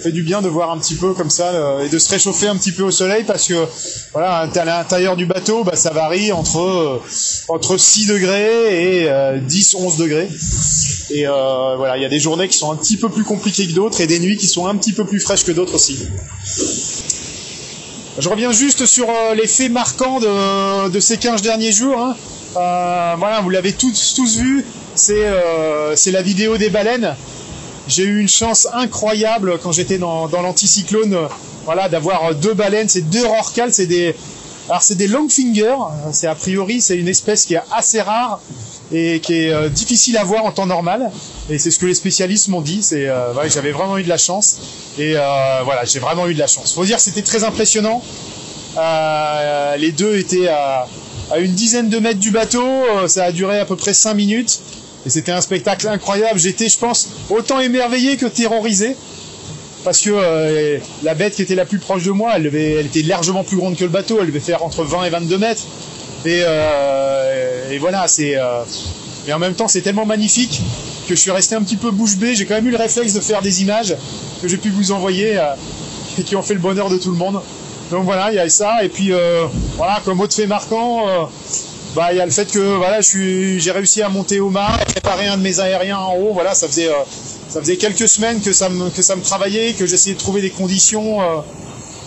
fait 0.00 0.12
du 0.12 0.22
bien 0.22 0.42
de 0.42 0.48
voir 0.48 0.70
un 0.70 0.78
petit 0.78 0.94
peu 0.94 1.14
comme 1.14 1.30
ça 1.30 1.48
euh, 1.48 1.84
et 1.84 1.88
de 1.88 1.98
se 1.98 2.10
réchauffer 2.10 2.48
un 2.48 2.56
petit 2.56 2.72
peu 2.72 2.82
au 2.82 2.90
soleil 2.90 3.24
parce 3.24 3.46
que 3.46 3.66
voilà 4.12 4.38
à 4.38 4.64
l'intérieur 4.64 5.16
du 5.16 5.26
bateau 5.26 5.64
bah, 5.64 5.76
ça 5.76 5.90
varie 5.90 6.32
entre 6.32 6.60
euh, 6.60 7.02
entre 7.48 7.76
6 7.76 8.06
degrés 8.06 9.04
et 9.04 9.40
10 9.40 9.74
euh, 9.74 9.78
11 9.78 9.96
degrés 9.96 10.28
et 11.10 11.26
voilà 11.26 11.96
il 11.96 12.02
y 12.02 12.06
a 12.06 12.08
des 12.08 12.20
journées 12.20 12.48
qui 12.48 12.56
sont 12.56 12.72
un 12.72 12.76
petit 12.76 12.96
peu 12.96 13.08
plus 13.08 13.24
compliquées 13.24 13.66
que 13.66 13.72
d'autres 13.72 14.00
et 14.00 14.06
des 14.06 14.20
nuits 14.20 14.36
qui 14.36 14.46
sont 14.46 14.66
un 14.66 14.76
petit 14.76 14.92
peu 14.92 15.04
plus 15.04 15.20
fraîches 15.20 15.44
que 15.44 15.52
d'autres 15.52 15.74
aussi 15.74 15.98
je 18.18 18.28
reviens 18.28 18.52
juste 18.52 18.86
sur 18.86 19.06
les 19.34 19.46
faits 19.46 19.70
marquants 19.70 20.20
de, 20.20 21.00
ces 21.00 21.16
15 21.16 21.42
derniers 21.42 21.72
jours 21.72 21.98
hein. 22.00 22.16
voilà 22.54 23.40
vous 23.42 23.50
l'avez 23.50 23.72
tous 23.72 24.14
tous 24.14 24.38
vu 24.38 24.64
euh, 25.08 25.92
c'est 25.96 26.10
la 26.10 26.22
vidéo 26.22 26.58
des 26.58 26.70
baleines. 26.70 27.14
J'ai 27.90 28.04
eu 28.04 28.20
une 28.20 28.28
chance 28.28 28.68
incroyable 28.72 29.58
quand 29.60 29.72
j'étais 29.72 29.98
dans, 29.98 30.28
l'anticyclone, 30.28 31.18
voilà, 31.64 31.88
d'avoir 31.88 32.34
deux 32.36 32.54
baleines, 32.54 32.88
c'est 32.88 33.10
deux 33.10 33.26
rorquals, 33.26 33.72
c'est 33.72 33.86
des, 33.86 34.14
alors 34.68 34.80
c'est 34.80 34.94
des 34.94 35.08
longfinger, 35.08 35.74
c'est 36.12 36.28
a 36.28 36.36
priori 36.36 36.80
c'est 36.80 36.96
une 36.96 37.08
espèce 37.08 37.46
qui 37.46 37.54
est 37.54 37.62
assez 37.72 38.00
rare 38.00 38.40
et 38.92 39.18
qui 39.18 39.34
est 39.34 39.52
euh, 39.52 39.68
difficile 39.68 40.16
à 40.16 40.22
voir 40.22 40.44
en 40.44 40.52
temps 40.52 40.66
normal. 40.66 41.10
Et 41.50 41.58
c'est 41.58 41.72
ce 41.72 41.80
que 41.80 41.86
les 41.86 41.94
spécialistes 41.94 42.46
m'ont 42.46 42.60
dit. 42.60 42.80
C'est 42.80 43.08
euh, 43.08 43.48
j'avais 43.48 43.72
vraiment 43.72 43.98
eu 43.98 44.04
de 44.04 44.08
la 44.08 44.18
chance. 44.18 44.58
Et 44.98 45.14
voilà, 45.14 45.84
j'ai 45.84 45.98
vraiment 45.98 46.28
eu 46.28 46.34
de 46.34 46.38
la 46.38 46.46
chance. 46.46 46.72
Faut 46.74 46.84
dire, 46.84 47.00
c'était 47.00 47.22
très 47.22 47.42
impressionnant. 47.42 48.02
les 49.78 49.92
deux 49.92 50.16
étaient 50.16 50.46
à, 50.46 50.86
à, 51.32 51.38
une 51.38 51.54
dizaine 51.54 51.88
de 51.88 51.98
mètres 51.98 52.20
du 52.20 52.30
bateau. 52.30 52.66
Ça 53.08 53.24
a 53.24 53.32
duré 53.32 53.58
à 53.58 53.64
peu 53.64 53.74
près 53.74 53.94
cinq 53.94 54.14
minutes. 54.14 54.60
Et 55.06 55.10
c'était 55.10 55.32
un 55.32 55.40
spectacle 55.40 55.88
incroyable. 55.88 56.38
J'étais, 56.38 56.68
je 56.68 56.78
pense, 56.78 57.08
autant 57.30 57.60
émerveillé 57.60 58.16
que 58.16 58.26
terrorisé. 58.26 58.96
Parce 59.84 60.00
que 60.00 60.10
euh, 60.12 60.78
la 61.02 61.14
bête 61.14 61.34
qui 61.34 61.42
était 61.42 61.54
la 61.54 61.64
plus 61.64 61.78
proche 61.78 62.04
de 62.04 62.10
moi, 62.10 62.32
elle, 62.36 62.54
elle, 62.54 62.86
était 62.86 63.02
largement 63.02 63.44
plus 63.44 63.56
grande 63.56 63.76
que 63.76 63.84
le 63.84 63.90
bateau. 63.90 64.18
Elle 64.20 64.26
devait 64.26 64.40
faire 64.40 64.62
entre 64.62 64.84
20 64.84 65.04
et 65.04 65.10
22 65.10 65.38
mètres. 65.38 65.62
Et, 66.26 66.42
euh, 66.44 67.70
et 67.70 67.78
voilà, 67.78 68.06
c'est. 68.06 68.36
Euh, 68.36 68.62
et 69.26 69.32
en 69.32 69.38
même 69.38 69.54
temps, 69.54 69.68
c'est 69.68 69.80
tellement 69.80 70.06
magnifique 70.06 70.60
que 71.08 71.14
je 71.14 71.20
suis 71.20 71.30
resté 71.30 71.54
un 71.54 71.62
petit 71.62 71.76
peu 71.76 71.90
bouche 71.90 72.16
bée. 72.16 72.34
J'ai 72.34 72.44
quand 72.44 72.54
même 72.54 72.66
eu 72.66 72.70
le 72.70 72.76
réflexe 72.76 73.14
de 73.14 73.20
faire 73.20 73.40
des 73.40 73.62
images 73.62 73.96
que 74.42 74.48
j'ai 74.48 74.56
pu 74.56 74.70
vous 74.70 74.92
envoyer 74.92 75.38
et 76.18 76.22
qui 76.22 76.36
ont 76.36 76.42
fait 76.42 76.54
le 76.54 76.60
bonheur 76.60 76.88
de 76.88 76.96
tout 76.96 77.10
le 77.10 77.16
monde. 77.16 77.40
Donc 77.90 78.04
voilà, 78.04 78.32
il 78.32 78.36
y 78.36 78.38
a 78.38 78.48
ça. 78.48 78.82
Et 78.82 78.88
puis 78.88 79.12
voilà, 79.76 80.00
comme 80.04 80.20
autre 80.20 80.34
fait 80.34 80.46
marquant, 80.46 81.28
bah 81.94 82.12
il 82.12 82.18
y 82.18 82.20
a 82.20 82.24
le 82.24 82.30
fait 82.30 82.50
que 82.50 82.76
voilà, 82.76 83.00
je 83.00 83.08
suis, 83.08 83.60
j'ai 83.60 83.72
réussi 83.72 84.00
à 84.02 84.08
monter 84.08 84.38
au 84.38 84.48
mât, 84.48 84.76
à 84.80 84.84
préparer 84.84 85.26
un 85.26 85.36
de 85.36 85.42
mes 85.42 85.58
aériens 85.58 85.98
en 85.98 86.14
haut. 86.14 86.32
Voilà, 86.32 86.54
ça 86.54 86.68
faisait, 86.68 86.88
euh, 86.88 86.94
ça 87.48 87.60
faisait 87.60 87.76
quelques 87.76 88.08
semaines 88.08 88.40
que 88.40 88.52
ça 88.52 88.68
me, 88.68 88.90
que 88.90 89.02
ça 89.02 89.16
me 89.16 89.22
travaillait, 89.22 89.72
que 89.72 89.86
j'essayais 89.86 90.14
de 90.14 90.20
trouver 90.20 90.40
des 90.40 90.50
conditions 90.50 91.20
euh, 91.20 91.40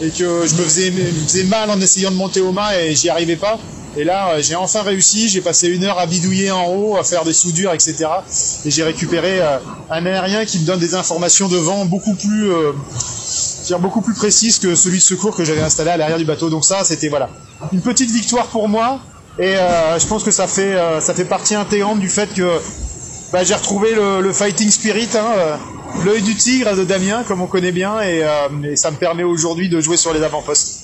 et 0.02 0.10
que 0.10 0.48
je 0.48 0.56
me 0.56 0.64
faisais, 0.64 0.90
me 0.92 1.04
faisais 1.28 1.44
mal 1.44 1.70
en 1.70 1.82
essayant 1.82 2.12
de 2.12 2.16
monter 2.16 2.40
au 2.40 2.54
mât 2.54 2.80
et 2.80 2.96
j'y 2.96 3.10
arrivais 3.10 3.36
pas. 3.36 3.60
Et 3.98 4.06
là, 4.06 4.30
euh, 4.30 4.42
j'ai 4.42 4.56
enfin 4.56 4.84
réussi. 4.84 5.28
J'ai 5.28 5.42
passé 5.42 5.68
une 5.68 5.84
heure 5.84 6.00
à 6.00 6.06
bidouiller 6.06 6.50
en 6.50 6.66
haut, 6.68 6.96
à 6.96 7.04
faire 7.04 7.26
des 7.26 7.34
soudures, 7.34 7.74
etc. 7.74 8.06
Et 8.64 8.72
j'ai 8.72 8.84
récupéré 8.84 9.42
un 9.90 10.06
aérien 10.06 10.46
qui 10.46 10.60
me 10.60 10.66
donne 10.66 10.80
des 10.80 10.96
informations 10.96 11.50
de 11.50 11.58
vent 11.58 11.84
beaucoup 11.86 12.16
plus, 12.16 12.50
beaucoup 13.80 14.02
plus 14.02 14.16
précises 14.16 14.60
que 14.60 14.76
celui 14.76 15.00
de 15.00 15.04
secours 15.04 15.36
que 15.36 15.44
j'avais 15.44 15.62
installé 15.62 15.92
à 15.92 15.98
l'arrière 15.98 16.18
du 16.18 16.26
bateau. 16.26 16.50
Donc 16.50 16.64
ça, 16.64 16.86
c'était 16.86 17.10
voilà, 17.10 17.30
une 17.74 17.82
petite 17.82 18.10
victoire 18.10 18.48
pour 18.48 18.70
moi. 18.70 19.02
Et 19.40 19.56
euh, 19.56 19.98
je 19.98 20.08
pense 20.08 20.24
que 20.24 20.32
ça 20.32 20.48
fait, 20.48 20.76
euh, 20.76 21.02
ça 21.02 21.14
fait 21.14 21.26
partie 21.26 21.56
intégrante 21.56 22.00
du 22.00 22.10
fait 22.10 22.34
que 22.34 22.60
bah, 23.32 23.44
j'ai 23.44 23.56
retrouvé 23.56 23.96
le, 23.96 24.32
fighting 24.32 24.70
spirit, 24.70 25.10
hein, 25.16 25.26
euh, 25.38 25.56
l'œil 26.06 26.22
du 26.22 26.36
tigre 26.36 26.76
de 26.76 26.84
Damien, 26.84 27.24
comme 27.24 27.42
on 27.42 27.48
connaît 27.48 27.72
bien, 27.72 28.00
et, 28.02 28.24
et 28.64 28.76
ça 28.76 28.92
me 28.92 28.98
permet 28.98 29.24
aujourd'hui 29.24 29.70
de 29.70 29.82
jouer 29.82 29.98
sur 29.98 30.14
les 30.14 30.22
avant-postes. 30.22 30.84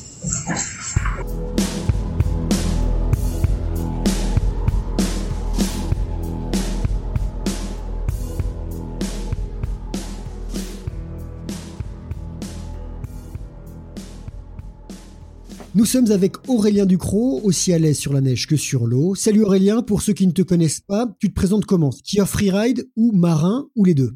Nous 15.80 15.86
sommes 15.86 16.12
avec 16.12 16.50
Aurélien 16.50 16.86
Ducrot, 16.86 17.40
aussi 17.46 17.72
à 17.74 17.80
l'aise 17.80 17.98
sur 17.98 18.12
la 18.12 18.20
neige 18.20 18.48
que 18.48 18.58
sur 18.58 18.86
l'eau. 18.86 19.16
Salut 19.16 19.44
Aurélien, 19.44 19.82
pour 19.82 20.02
ceux 20.02 20.12
qui 20.12 20.28
ne 20.28 20.34
te 20.34 20.42
connaissent 20.42 20.82
pas, 20.82 21.08
tu 21.22 21.30
te 21.30 21.34
présentes 21.34 21.64
comment? 21.64 21.92
Skieur 21.92 22.28
freeride 22.28 22.90
ou 22.98 23.14
marin 23.14 23.70
ou 23.78 23.86
les 23.86 23.94
deux? 23.94 24.12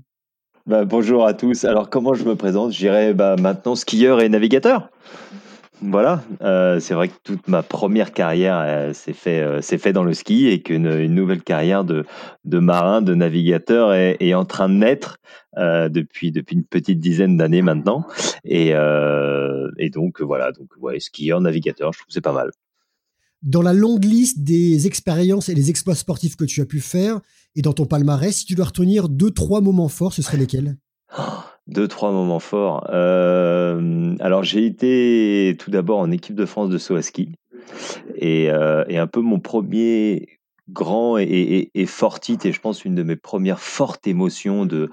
Bah, 0.66 0.84
Bonjour 0.84 1.26
à 1.26 1.34
tous. 1.34 1.64
Alors 1.64 1.90
comment 1.90 2.16
je 2.16 2.26
me 2.26 2.36
présente? 2.36 2.74
Je 2.74 2.80
dirais 2.80 3.14
bah, 3.14 3.38
maintenant 3.40 3.76
skieur 3.76 4.20
et 4.20 4.28
navigateur. 4.28 4.90
Voilà, 5.82 6.24
euh, 6.42 6.80
c'est 6.80 6.94
vrai 6.94 7.10
que 7.10 7.16
toute 7.24 7.48
ma 7.48 7.62
première 7.62 8.14
carrière 8.14 8.96
s'est 8.96 9.12
fait, 9.12 9.42
euh, 9.42 9.62
fait 9.62 9.92
dans 9.92 10.04
le 10.04 10.14
ski 10.14 10.48
et 10.48 10.62
qu'une 10.62 10.86
une 10.86 11.14
nouvelle 11.14 11.42
carrière 11.42 11.84
de, 11.84 12.06
de 12.46 12.60
marin, 12.60 13.02
de 13.02 13.14
navigateur 13.14 13.94
est, 13.94 14.16
est 14.22 14.34
en 14.34 14.46
train 14.46 14.70
de 14.70 14.76
naître 14.76 15.18
euh, 15.58 15.90
depuis 15.90 16.32
depuis 16.32 16.56
une 16.56 16.64
petite 16.64 17.00
dizaine 17.00 17.36
d'années 17.36 17.62
maintenant. 17.62 18.06
Et, 18.46 18.70
et 18.70 19.90
donc 19.90 20.22
voilà, 20.22 20.52
donc 20.52 20.70
ouais, 20.80 21.00
skieur, 21.00 21.42
navigateur, 21.42 21.92
je 21.92 22.00
trouve 22.00 22.08
que 22.08 22.14
c'est 22.14 22.22
pas 22.22 22.34
mal. 22.34 22.52
Dans 23.42 23.62
la 23.62 23.74
longue 23.74 24.06
liste 24.06 24.42
des 24.42 24.88
expériences 24.88 25.50
et 25.50 25.54
des 25.54 25.70
exploits 25.70 25.96
sportifs 25.96 26.38
que 26.38 26.46
tu 26.46 26.62
as 26.62 26.66
pu 26.66 26.80
faire 26.80 27.20
et 27.56 27.62
dans 27.62 27.74
ton 27.74 27.86
palmarès, 27.86 28.34
si 28.34 28.46
tu 28.46 28.56
dois 28.56 28.66
retenir 28.66 29.10
deux 29.10 29.32
trois 29.32 29.60
moments 29.60 29.90
forts, 29.90 30.14
ce 30.14 30.22
seraient 30.22 30.38
lesquels? 30.38 30.78
Deux, 31.68 31.88
trois 31.88 32.12
moments 32.12 32.40
forts. 32.40 32.88
Euh, 32.92 34.16
alors, 34.20 34.44
j'ai 34.44 34.66
été 34.66 35.56
tout 35.60 35.72
d'abord 35.72 36.00
en 36.00 36.12
équipe 36.12 36.36
de 36.36 36.46
France 36.46 36.70
de 36.70 36.78
saut 36.78 36.96
à 36.96 37.02
ski. 37.02 37.30
Et, 38.16 38.50
euh, 38.52 38.84
et 38.88 38.98
un 38.98 39.08
peu 39.08 39.22
mon 39.22 39.40
premier 39.40 40.40
grand 40.70 41.18
et, 41.18 41.24
et, 41.24 41.72
et, 41.74 41.86
fort 41.86 42.20
titre, 42.20 42.46
et 42.46 42.54
je 42.54 42.62
pense 42.62 42.86
une 42.86 42.96
de 42.96 43.04
mes 43.04 43.18
premières 43.18 43.60
fortes 43.60 44.08
émotions 44.08 44.66
de, 44.66 44.90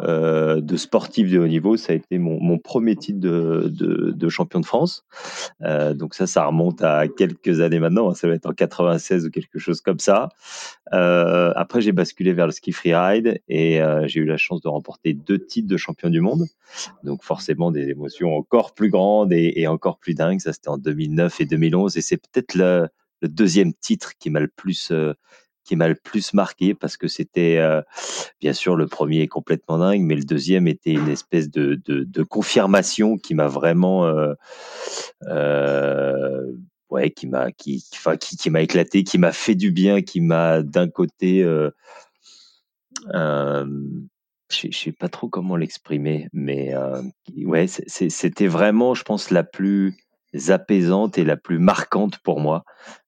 euh, 0.00 0.60
de 0.62 0.76
sportif 0.76 1.30
de 1.30 1.38
haut 1.38 1.46
niveau, 1.46 1.76
ça 1.76 1.92
a 1.92 1.96
été 1.96 2.18
mon, 2.18 2.40
mon 2.40 2.58
premier 2.58 2.96
titre 2.96 3.20
de, 3.20 3.68
de, 3.68 4.28
champion 4.30 4.60
de 4.60 4.66
France. 4.66 5.04
Euh, 5.62 5.92
donc 5.92 6.14
ça, 6.14 6.26
ça 6.26 6.46
remonte 6.46 6.82
à 6.82 7.06
quelques 7.08 7.60
années 7.60 7.80
maintenant, 7.80 8.14
ça 8.14 8.28
va 8.28 8.34
être 8.34 8.46
en 8.46 8.52
96 8.52 9.26
ou 9.26 9.30
quelque 9.30 9.58
chose 9.58 9.82
comme 9.82 9.98
ça. 9.98 10.30
Euh, 10.94 11.52
après, 11.54 11.82
j'ai 11.82 11.92
basculé 11.92 12.32
vers 12.32 12.46
le 12.46 12.52
ski 12.52 12.72
freeride 12.72 13.42
et 13.48 13.80
j'ai 14.06 14.20
eu 14.20 14.24
la 14.24 14.38
chance 14.38 14.62
de 14.62 14.68
remporter 14.68 15.12
deux 15.12 15.38
titres 15.38 15.68
de 15.68 15.76
champion 15.76 16.08
du 16.08 16.20
monde. 16.20 16.46
Donc 17.04 17.24
forcément 17.24 17.70
des 17.70 17.88
émotions 17.88 18.34
encore 18.34 18.72
plus 18.72 18.88
grandes 18.88 19.32
et, 19.32 19.52
et 19.56 19.66
encore 19.66 19.98
plus 19.98 20.14
dingues. 20.14 20.40
Ça, 20.40 20.52
c'était 20.52 20.68
en 20.68 20.78
2009 20.78 21.40
et 21.40 21.44
2011 21.44 21.96
et 21.96 22.00
c'est 22.00 22.16
peut-être 22.16 22.54
le 22.54 22.88
le 23.20 23.28
deuxième 23.28 23.72
titre 23.74 24.12
qui 24.18 24.30
m'a 24.30 24.40
le 24.40 24.48
plus 24.48 24.90
euh, 24.90 25.14
qui 25.64 25.76
m'a 25.76 25.88
le 25.88 25.94
plus 25.94 26.34
marqué 26.34 26.74
parce 26.74 26.96
que 26.96 27.06
c'était 27.06 27.58
euh, 27.58 27.82
bien 28.40 28.52
sûr 28.52 28.76
le 28.76 28.86
premier 28.86 29.20
est 29.20 29.28
complètement 29.28 29.78
dingue, 29.78 30.02
mais 30.02 30.16
le 30.16 30.24
deuxième 30.24 30.66
était 30.66 30.92
une 30.92 31.08
espèce 31.08 31.50
de, 31.50 31.80
de, 31.84 32.22
confirmation 32.22 33.16
qui 33.16 33.34
m'a 33.34 33.46
vraiment 33.46 34.06
euh, 35.26 36.52
ouais 36.90 37.10
qui 37.10 37.26
m'a 37.26 37.52
qui 37.52 37.84
enfin 37.94 38.16
qui, 38.16 38.36
qui 38.36 38.50
m'a 38.50 38.62
éclaté, 38.62 39.04
qui 39.04 39.18
m'a 39.18 39.32
fait 39.32 39.54
du 39.54 39.70
bien, 39.70 40.02
qui 40.02 40.20
m'a 40.20 40.62
d'un 40.62 40.88
côté 40.88 41.44
je 44.52 44.66
ne 44.66 44.72
sais 44.72 44.92
pas 44.92 45.08
trop 45.08 45.28
comment 45.28 45.56
l'exprimer, 45.56 46.28
mais 46.32 46.74
ouais, 47.44 47.66
c'était 47.68 48.48
vraiment, 48.48 48.94
je 48.94 49.04
pense, 49.04 49.30
la 49.30 49.44
plus 49.44 49.96
apaisante 50.48 51.18
et 51.18 51.24
la 51.24 51.36
plus 51.36 51.58
marquante 51.58 52.18
pour 52.18 52.40
moi, 52.40 52.64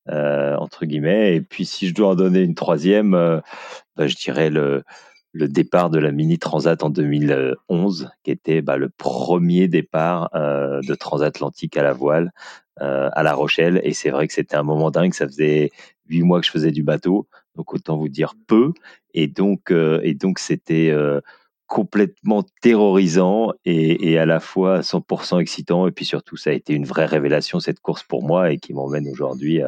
entre 0.09 0.85
guillemets. 0.85 1.37
Et 1.37 1.41
puis, 1.41 1.65
si 1.65 1.89
je 1.89 1.95
dois 1.95 2.11
en 2.11 2.15
donner 2.15 2.41
une 2.41 2.55
troisième, 2.55 3.13
bah, 3.97 4.07
je 4.07 4.17
dirais 4.17 4.51
le, 4.51 4.83
le 5.33 5.49
départ 5.49 5.91
de 5.91 5.99
la 5.99 6.13
Mini 6.13 6.39
Transat 6.39 6.83
en 6.83 6.91
2011, 6.91 8.11
qui 8.23 8.31
était 8.31 8.63
bah, 8.63 8.77
le 8.77 8.89
premier 8.89 9.69
départ 9.69 10.31
de 10.33 10.95
transatlantique 10.95 11.77
à 11.77 11.83
la 11.83 11.93
voile 11.93 12.33
à 12.81 13.23
La 13.23 13.35
Rochelle. 13.35 13.81
Et 13.85 13.93
c'est 13.93 14.11
vrai 14.11 14.27
que 14.27 14.35
c'était 14.35 14.57
un 14.57 14.63
moment 14.63 14.91
dingue. 14.91 15.15
Ça 15.15 15.27
faisait 15.27 15.71
huit 16.09 16.23
mois 16.23 16.41
que 16.41 16.47
je 16.47 16.51
faisais 16.51 16.73
du 16.73 16.83
bateau, 16.83 17.29
donc 17.57 17.73
autant 17.73 17.97
vous 17.97 18.09
dire 18.09 18.35
peu. 18.47 18.73
Et 19.15 19.29
donc, 19.29 19.71
et 19.71 20.15
donc 20.15 20.39
c'était 20.39 20.93
complètement 21.73 22.45
terrorisant 22.61 23.53
et, 23.65 24.19
à 24.19 24.27
la 24.27 24.41
fois 24.41 24.81
100% 24.81 25.41
excitant. 25.41 25.87
Et 25.87 25.91
puis 25.91 26.05
surtout, 26.05 26.37
ça 26.37 26.51
a 26.51 26.53
été 26.53 26.75
une 26.75 26.85
vraie 26.85 27.07
révélation 27.07 27.61
cette 27.61 27.81
course 27.81 28.03
pour 28.03 28.23
moi 28.23 28.53
et 28.53 28.59
qui 28.59 28.75
m'emmène 28.75 29.09
aujourd'hui, 29.09 29.63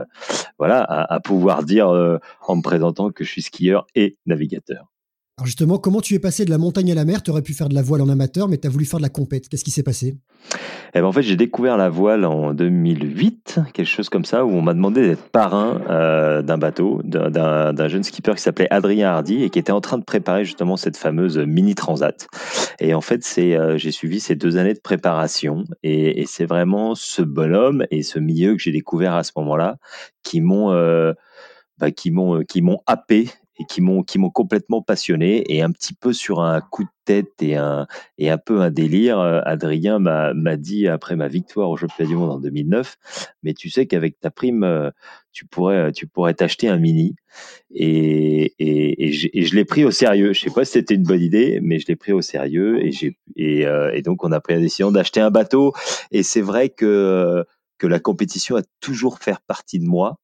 voilà, 0.58 0.82
à, 0.82 1.20
pouvoir 1.20 1.62
dire 1.62 1.88
en 1.88 2.56
me 2.56 2.62
présentant 2.62 3.11
que 3.11 3.25
je 3.25 3.30
suis 3.30 3.42
skieur 3.42 3.87
et 3.94 4.18
navigateur. 4.26 4.94
Alors 5.37 5.47
justement, 5.47 5.79
comment 5.79 6.00
tu 6.00 6.14
es 6.14 6.21
passé 6.21 6.45
de 6.45 6.50
la 6.50 6.59
montagne 6.59 6.93
à 6.93 6.95
la 6.95 7.05
mer? 7.05 7.21
Tu 7.21 7.33
aurais 7.33 7.43
pu 7.43 7.55
faire 7.55 7.69
de 7.69 7.75
la 7.75 7.83
voile 7.83 8.00
en 8.03 8.09
amateur, 8.09 8.47
mais 8.47 8.57
tu 8.57 8.69
as 8.69 8.71
voulu 8.71 8.85
faire 8.85 9.00
de 9.00 9.03
la 9.03 9.09
compète. 9.09 9.49
Qu'est-ce 9.49 9.64
qui 9.64 9.73
s'est 9.73 9.83
passé? 9.83 10.14
Eh 10.95 11.00
ben, 11.00 11.07
En 11.07 11.11
fait, 11.11 11.23
j'ai 11.23 11.35
découvert 11.35 11.76
la 11.76 11.88
voile 11.88 12.25
en 12.25 12.55
2008, 12.55 13.59
quelque 13.73 13.85
chose 13.85 14.09
comme 14.09 14.25
ça, 14.25 14.45
où 14.45 14.50
on 14.50 14.62
m'a 14.62 14.75
demandé 14.75 15.05
d'être 15.09 15.29
parrain 15.31 15.81
euh, 15.91 16.41
d'un 16.43 16.57
bateau, 16.57 17.00
d'un 17.03 17.88
jeune 17.88 18.05
skipper 18.05 18.35
qui 18.37 18.43
s'appelait 18.43 18.69
Adrien 18.71 19.09
Hardy 19.09 19.43
et 19.43 19.50
qui 19.50 19.59
était 19.59 19.73
en 19.73 19.81
train 19.81 19.99
de 19.99 20.05
préparer 20.05 20.45
justement 20.45 20.76
cette 20.76 20.97
fameuse 20.97 21.37
mini 21.37 21.75
transat. 21.75 22.29
Et 22.79 22.95
en 22.95 23.00
fait, 23.00 23.25
c'est 23.25 23.57
euh, 23.57 23.76
j'ai 23.76 23.91
suivi 23.91 24.21
ces 24.21 24.37
deux 24.37 24.57
années 24.57 24.75
de 24.75 24.81
préparation 24.81 25.64
et, 25.83 26.21
et 26.21 26.26
c'est 26.26 26.47
vraiment 26.47 26.95
ce 26.95 27.23
bonhomme 27.23 27.87
et 27.91 28.05
ce 28.05 28.21
milieu 28.21 28.53
que 28.55 28.62
j'ai 28.62 28.71
découvert 28.71 29.14
à 29.14 29.25
ce 29.25 29.33
moment-là 29.38 29.79
qui 30.23 30.41
m'ont 30.41 30.71
euh, 30.71 31.12
bah, 31.79 31.91
qui 31.91 32.12
m'ont 32.12 32.45
qui 32.45 32.62
m'ont 32.62 32.79
happé 32.87 33.26
et 33.58 33.64
qui 33.66 33.80
m'ont 33.80 34.02
qui 34.02 34.18
m'ont 34.18 34.30
complètement 34.30 34.82
passionné. 34.82 35.44
Et 35.54 35.62
un 35.62 35.70
petit 35.70 35.94
peu 35.94 36.12
sur 36.12 36.40
un 36.40 36.61
coup 36.61 36.84
de 36.84 36.88
tête 37.04 37.42
et 37.42 37.56
un 37.56 37.87
et 38.18 38.30
un 38.30 38.38
peu 38.38 38.61
un 38.61 38.70
délire 38.70 39.18
euh, 39.18 39.40
Adrien 39.44 39.99
m'a 39.99 40.34
m'a 40.34 40.56
dit 40.56 40.88
après 40.88 41.16
ma 41.16 41.28
victoire 41.28 41.70
au 41.70 41.76
Championnat 41.76 42.08
du 42.08 42.16
monde 42.16 42.30
en 42.30 42.40
2009 42.40 42.96
mais 43.42 43.52
tu 43.52 43.68
sais 43.68 43.87
qu'avec 43.87 44.18
ta 44.20 44.30
prime 44.30 44.64
euh, 44.64 44.90
tu 45.32 45.46
pourrais 45.46 45.92
tu 45.92 46.06
pourrais 46.06 46.34
t'acheter 46.34 46.68
un 46.68 46.78
mini 46.78 47.14
et 47.70 48.54
et, 48.58 49.08
et, 49.08 49.12
je 49.12 49.54
l'ai 49.54 49.64
pris 49.64 49.84
au 49.84 49.90
sérieux. 49.90 50.32
Je 50.32 50.40
sais 50.40 50.50
pas 50.50 50.64
si 50.64 50.73
c'était 50.73 50.94
une 50.94 51.02
bonne 51.02 51.23
idée 51.23 51.61
mais 51.62 51.78
je 51.78 51.87
l'ai 51.88 51.96
pris 51.96 52.12
au 52.12 52.23
sérieux 52.23 52.84
et 52.84 52.92
j'ai 52.92 53.18
et, 53.37 53.66
euh, 53.66 53.92
et 53.92 54.02
donc 54.02 54.25
on 54.25 54.32
a 54.32 54.40
pris 54.40 54.54
la 54.54 54.61
décision 54.61 54.90
d'acheter 54.90 55.20
un 55.20 55.30
bateau. 55.30 55.73
Et 56.11 56.23
c'est 56.23 56.40
vrai 56.40 56.70
que 56.70 57.44
que 57.78 57.87
la 57.87 57.99
compétition 57.99 58.56
a 58.56 58.62
toujours 58.80 59.18
fait 59.18 59.37
partie 59.46 59.78
de 59.78 59.87
moi 59.87 60.18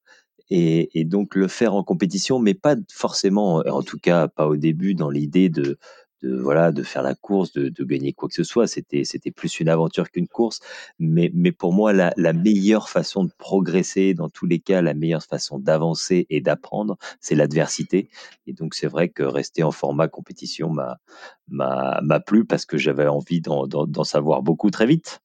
et, 0.51 1.05
donc 1.05 1.35
le 1.35 1.47
faire 1.47 1.73
en 1.75 1.83
compétition, 1.83 2.39
mais 2.39 2.53
pas 2.53 2.75
forcément, 2.91 3.63
en 3.65 3.83
tout 3.83 3.97
cas 3.97 4.27
pas 4.27 4.47
au 4.47 4.57
début, 4.57 4.95
dans 4.95 5.09
l'idée 5.09 5.49
de, 5.49 5.77
voilà 6.23 6.71
de 6.71 6.83
faire 6.83 7.03
la 7.03 7.15
course, 7.15 7.53
de, 7.53 7.83
gagner 7.83 8.11
quoi 8.13 8.27
que 8.27 8.35
ce 8.35 8.43
soit. 8.43 8.67
C'était 8.67 9.05
c'était 9.05 9.31
plus 9.31 9.59
une 9.61 9.69
aventure 9.69 10.11
qu'une 10.11 10.27
course. 10.27 10.59
Mais 10.99 11.31
mais 11.33 11.53
pour 11.53 11.73
moi 11.73 11.93
la, 11.93 12.33
meilleure 12.33 12.89
façon 12.89 13.23
de 13.23 13.31
progresser, 13.37 14.13
dans 14.13 14.29
tous 14.29 14.45
les 14.45 14.59
cas, 14.59 14.81
la 14.81 14.93
meilleure 14.93 15.23
façon 15.23 15.57
d'avancer 15.57 16.27
et 16.29 16.41
d'apprendre, 16.41 16.97
c'est 17.21 17.35
l'adversité. 17.35 18.09
Et 18.45 18.53
donc 18.53 18.75
c'est 18.75 18.87
vrai 18.87 19.09
que 19.09 19.23
rester 19.23 19.63
en 19.63 19.71
format 19.71 20.09
compétition 20.09 20.69
m'a 20.69 20.99
m'a 21.47 22.19
plu 22.19 22.45
parce 22.45 22.65
que 22.65 22.77
j'avais 22.77 23.07
envie 23.07 23.41
d'en 23.41 24.03
savoir 24.03 24.43
beaucoup 24.43 24.69
très 24.69 24.85
vite. 24.85 25.21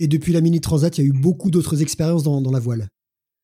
Et 0.00 0.08
depuis 0.08 0.32
la 0.32 0.40
mini 0.40 0.60
transat, 0.60 0.96
il 0.98 1.04
y 1.04 1.06
a 1.06 1.08
eu 1.08 1.12
beaucoup 1.12 1.50
d'autres 1.50 1.82
expériences 1.82 2.24
dans, 2.24 2.40
dans 2.40 2.50
la 2.50 2.58
voile. 2.58 2.88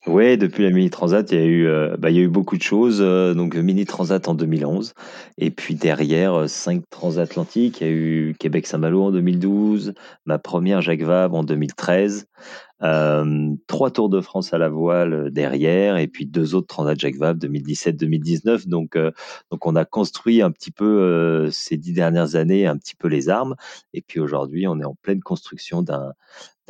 Oui, 0.07 0.39
depuis 0.39 0.63
la 0.63 0.71
Mini 0.71 0.89
Transat, 0.89 1.31
il 1.31 1.39
y 1.39 1.43
a 1.43 1.45
eu, 1.45 1.67
euh, 1.67 1.95
bah, 1.99 2.09
il 2.09 2.17
y 2.17 2.21
a 2.21 2.23
eu 2.23 2.29
beaucoup 2.29 2.57
de 2.57 2.63
choses. 2.63 3.01
Euh, 3.03 3.35
donc 3.35 3.55
Mini 3.55 3.85
Transat 3.85 4.29
en 4.29 4.35
2011, 4.35 4.95
et 5.37 5.51
puis 5.51 5.75
derrière 5.75 6.33
euh, 6.35 6.47
cinq 6.47 6.85
transatlantiques. 6.89 7.83
Il 7.83 7.87
y 7.87 7.91
a 7.91 7.93
eu 7.93 8.35
Québec-Saint-Malo 8.39 9.03
en 9.03 9.11
2012, 9.11 9.93
ma 10.25 10.39
première 10.39 10.81
Jacques 10.81 11.03
Vabre 11.03 11.37
en 11.37 11.45
2013, 11.45 12.29
trois 13.67 13.91
Tours 13.91 14.09
de 14.09 14.23
France 14.23 14.55
à 14.55 14.59
la 14.59 14.71
voile 14.71 15.31
derrière, 15.31 15.99
et 15.99 16.09
puis 16.09 16.25
deux 16.25 16.55
autres 16.55 16.69
Transat 16.69 16.99
Jacques 16.99 17.19
Vabre 17.19 17.39
2017-2019. 17.47 18.69
Donc, 18.69 18.97
donc 19.51 19.67
on 19.67 19.77
a 19.77 19.85
construit 19.85 20.41
un 20.41 20.51
petit 20.51 20.71
peu 20.71 21.51
ces 21.51 21.77
dix 21.77 21.93
dernières 21.93 22.37
années 22.37 22.67
un 22.67 22.79
petit 22.79 22.97
peu 22.97 23.09
les 23.09 23.29
armes, 23.29 23.55
et 23.93 24.01
puis 24.01 24.19
aujourd'hui 24.19 24.67
on 24.67 24.81
est 24.81 24.85
en 24.87 24.95
pleine 25.03 25.21
construction 25.21 25.83
d'un 25.83 26.15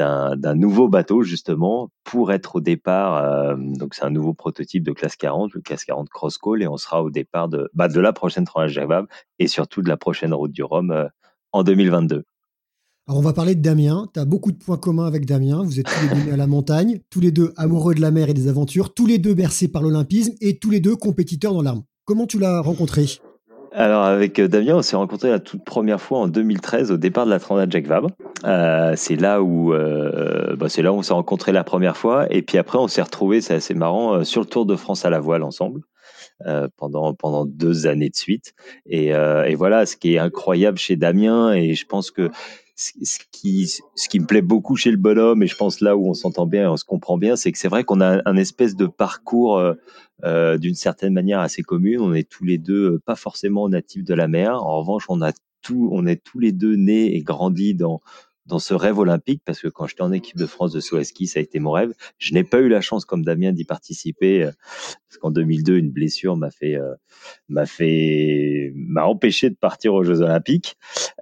d'un 0.00 0.54
nouveau 0.54 0.88
bateau 0.88 1.23
justement 1.23 1.90
pour 2.04 2.33
être 2.33 2.57
au 2.57 2.61
départ. 2.61 3.16
Euh, 3.16 3.57
donc 3.57 3.95
c'est 3.95 4.04
un 4.04 4.11
nouveau 4.11 4.35
prototype 4.35 4.83
de 4.83 4.92
classe 4.92 5.16
40, 5.16 5.52
le 5.54 5.61
classe 5.61 5.85
40 5.85 6.09
Cross 6.09 6.38
Call, 6.38 6.62
et 6.62 6.66
on 6.66 6.76
sera 6.76 7.02
au 7.02 7.11
départ 7.11 7.49
de, 7.49 7.71
bah, 7.75 7.88
de 7.88 8.00
la 8.00 8.12
prochaine 8.12 8.45
Transjavab 8.45 9.07
et 9.38 9.49
surtout 9.49 9.83
de 9.83 9.88
la 9.88 9.97
prochaine 9.97 10.35
route 10.35 10.52
du 10.52 10.62
Rhum 10.62 10.90
euh, 10.90 11.07
en 11.52 11.62
2022. 11.62 12.25
Alors 13.07 13.19
on 13.19 13.23
va 13.23 13.33
parler 13.33 13.54
de 13.54 13.62
Damien. 13.62 14.07
Tu 14.14 14.21
as 14.21 14.25
beaucoup 14.25 14.52
de 14.52 14.59
points 14.59 14.78
communs 14.78 15.07
avec 15.07 15.26
Damien. 15.26 15.62
Vous 15.64 15.80
êtes 15.80 15.87
tous 15.87 16.14
les 16.14 16.25
deux 16.25 16.33
à 16.33 16.37
la 16.37 16.47
montagne, 16.47 17.00
tous 17.11 17.21
les 17.21 17.33
deux 17.33 17.52
amoureux 17.57 17.95
de 17.95 18.00
la 18.00 18.11
mer 18.11 18.28
et 18.28 18.35
des 18.35 18.49
aventures, 18.49 18.95
tous 18.95 19.07
les 19.07 19.19
deux 19.19 19.35
bercés 19.35 19.69
par 19.69 19.83
l'olympisme 19.83 20.35
et 20.40 20.59
tous 20.59 20.71
les 20.71 20.80
deux 20.80 20.97
compétiteurs 20.97 21.52
dans 21.52 21.62
l'arme. 21.62 21.83
Comment 22.04 22.26
tu 22.26 22.38
l'as 22.38 22.61
rencontré? 22.61 23.07
Alors 23.73 24.05
avec 24.05 24.39
euh, 24.39 24.49
Damien, 24.49 24.77
on 24.77 24.83
s'est 24.83 24.97
rencontré 24.97 25.31
la 25.31 25.39
toute 25.39 25.65
première 25.65 26.00
fois 26.00 26.19
en 26.21 26.29
2013 26.29 26.91
au 26.91 26.97
départ 26.97 27.25
de 27.25 27.31
la 27.31 27.39
Transat 27.39 27.71
Jacques 27.71 27.87
Vabre. 27.87 28.11
Euh, 28.45 28.95
c'est 28.97 29.17
là 29.17 29.43
où 29.43 29.73
euh, 29.73 30.57
bah, 30.57 30.69
c'est 30.69 30.83
là 30.83 30.93
où 30.93 30.97
on 30.97 31.03
s'est 31.03 31.15
rencontré 31.15 31.53
la 31.53 31.62
première 31.62 31.97
fois 31.97 32.27
et 32.31 32.43
puis 32.43 32.59
après 32.59 32.79
on 32.79 32.89
s'est 32.89 33.03
retrouvé, 33.03 33.41
c'est 33.41 33.55
assez 33.55 33.75
marrant, 33.75 34.15
euh, 34.15 34.25
sur 34.25 34.41
le 34.41 34.47
Tour 34.47 34.67
de 34.67 34.77
France 34.77 35.05
à 35.05 35.11
la 35.11 35.21
voile 35.21 35.43
ensemble. 35.43 35.83
Euh, 36.47 36.69
pendant 36.79 37.12
pendant 37.12 37.45
deux 37.45 37.87
années 37.87 38.09
de 38.09 38.17
suite 38.17 38.55
et, 38.87 39.09
et 39.09 39.55
voilà 39.57 39.85
ce 39.85 39.95
qui 39.95 40.15
est 40.15 40.19
incroyable 40.19 40.79
chez 40.79 40.97
Damien 40.97 41.53
et 41.53 41.75
je 41.75 41.85
pense 41.85 42.11
que 42.11 42.31
ce 42.80 43.18
qui, 43.30 43.66
ce 43.66 44.08
qui 44.08 44.20
me 44.20 44.26
plaît 44.26 44.42
beaucoup 44.42 44.76
chez 44.76 44.90
le 44.90 44.96
bonhomme, 44.96 45.42
et 45.42 45.46
je 45.46 45.56
pense 45.56 45.80
là 45.80 45.96
où 45.96 46.08
on 46.08 46.14
s'entend 46.14 46.46
bien 46.46 46.64
et 46.64 46.66
on 46.66 46.76
se 46.76 46.84
comprend 46.84 47.18
bien, 47.18 47.37
c'est 47.37 47.52
que 47.52 47.58
c'est 47.58 47.68
vrai 47.68 47.84
qu'on 47.84 48.00
a 48.00 48.22
un 48.25 48.37
espèce 48.37 48.75
de 48.75 48.87
parcours 48.87 49.58
euh, 49.58 49.75
euh, 50.25 50.56
d'une 50.56 50.75
certaine 50.75 51.12
manière 51.12 51.40
assez 51.40 51.62
commune. 51.62 52.00
On 52.00 52.14
est 52.14 52.28
tous 52.28 52.44
les 52.44 52.58
deux 52.58 52.92
euh, 52.92 53.02
pas 53.04 53.16
forcément 53.16 53.68
natifs 53.68 54.04
de 54.04 54.14
la 54.14 54.28
mer. 54.28 54.62
En 54.64 54.80
revanche, 54.80 55.04
on 55.08 55.20
a 55.20 55.32
tout, 55.62 55.90
on 55.92 56.06
est 56.06 56.22
tous 56.22 56.38
les 56.38 56.52
deux 56.52 56.76
nés 56.76 57.14
et 57.14 57.22
grandis 57.22 57.75
dans 57.75 58.00
dans 58.50 58.59
ce 58.59 58.75
rêve 58.75 58.99
olympique, 58.99 59.42
parce 59.45 59.61
que 59.61 59.69
quand 59.69 59.87
j'étais 59.87 60.02
en 60.02 60.12
équipe 60.12 60.37
de 60.37 60.47
France 60.47 60.73
de 60.73 60.80
saut 60.80 61.02
ski, 61.02 61.26
ça 61.26 61.38
a 61.38 61.42
été 61.42 61.61
mon 61.61 61.71
rêve. 61.71 61.95
Je 62.19 62.35
n'ai 62.35 62.45
pas 62.45 62.59
eu 62.59 62.69
la 62.69 62.80
chance, 62.80 63.04
comme 63.04 63.25
Damien, 63.25 63.52
d'y 63.52 63.64
participer, 63.64 64.50
parce 65.09 65.19
qu'en 65.21 65.30
2002, 65.30 65.78
une 65.78 65.90
blessure 65.90 66.37
m'a 66.37 66.50
fait, 66.50 66.76
m'a 67.49 67.64
fait, 67.64 68.73
m'a 68.75 69.04
empêché 69.04 69.50
de 69.50 69.54
partir 69.54 69.95
aux 69.95 70.02
Jeux 70.02 70.21
Olympiques. 70.21 70.76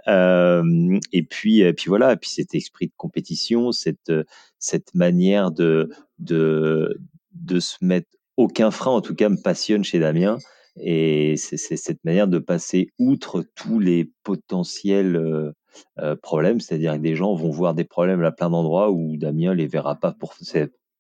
Euh, 0.08 0.98
et 1.12 1.22
puis, 1.22 1.60
et 1.60 1.72
puis 1.74 1.88
voilà, 1.88 2.14
et 2.14 2.16
puis 2.16 2.30
cet 2.30 2.54
esprit 2.54 2.86
de 2.86 2.94
compétition, 2.96 3.72
cette, 3.72 4.12
cette 4.58 4.94
manière 4.94 5.50
de, 5.50 5.90
de, 6.18 6.98
de 7.34 7.60
se 7.60 7.76
mettre 7.82 8.08
aucun 8.38 8.70
frein, 8.70 8.92
en 8.92 9.00
tout 9.02 9.14
cas, 9.14 9.28
me 9.28 9.40
passionne 9.40 9.84
chez 9.84 9.98
Damien. 9.98 10.38
Et 10.80 11.36
c'est 11.36 11.56
cette 11.56 12.04
manière 12.04 12.28
de 12.28 12.38
passer 12.38 12.92
outre 12.98 13.44
tous 13.54 13.80
les 13.80 14.12
potentiels 14.22 15.52
euh, 15.98 16.02
euh, 16.02 16.16
problèmes, 16.16 16.60
c'est-à-dire 16.60 16.94
que 16.94 16.98
des 17.00 17.14
gens 17.14 17.34
vont 17.34 17.50
voir 17.50 17.74
des 17.74 17.84
problèmes 17.84 18.22
à 18.24 18.32
plein 18.32 18.50
d'endroits 18.50 18.90
où 18.90 19.16
Damien 19.16 19.54
les 19.54 19.66
verra 19.66 19.94
pas 19.96 20.12
pour 20.12 20.34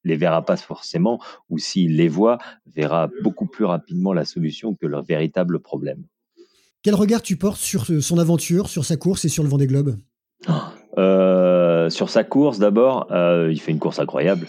les 0.04 0.16
verra 0.16 0.44
pas 0.44 0.56
forcément, 0.56 1.20
ou 1.50 1.58
s'il 1.58 1.96
les 1.96 2.08
voit, 2.08 2.38
verra 2.74 3.10
beaucoup 3.22 3.46
plus 3.46 3.64
rapidement 3.64 4.12
la 4.12 4.24
solution 4.24 4.74
que 4.74 4.86
leur 4.86 5.02
véritable 5.02 5.60
problème. 5.60 6.04
Quel 6.82 6.94
regard 6.94 7.22
tu 7.22 7.36
portes 7.36 7.58
sur 7.58 7.86
son 7.86 8.18
aventure, 8.18 8.68
sur 8.68 8.84
sa 8.84 8.96
course 8.96 9.24
et 9.24 9.28
sur 9.28 9.42
le 9.42 9.48
Vendée 9.48 9.66
Globe? 9.66 9.96
Euh, 10.96 11.90
Sur 11.90 12.10
sa 12.10 12.24
course, 12.24 12.58
d'abord, 12.58 13.06
euh, 13.12 13.50
il 13.50 13.60
fait 13.60 13.72
une 13.72 13.78
course 13.78 13.98
incroyable. 13.98 14.46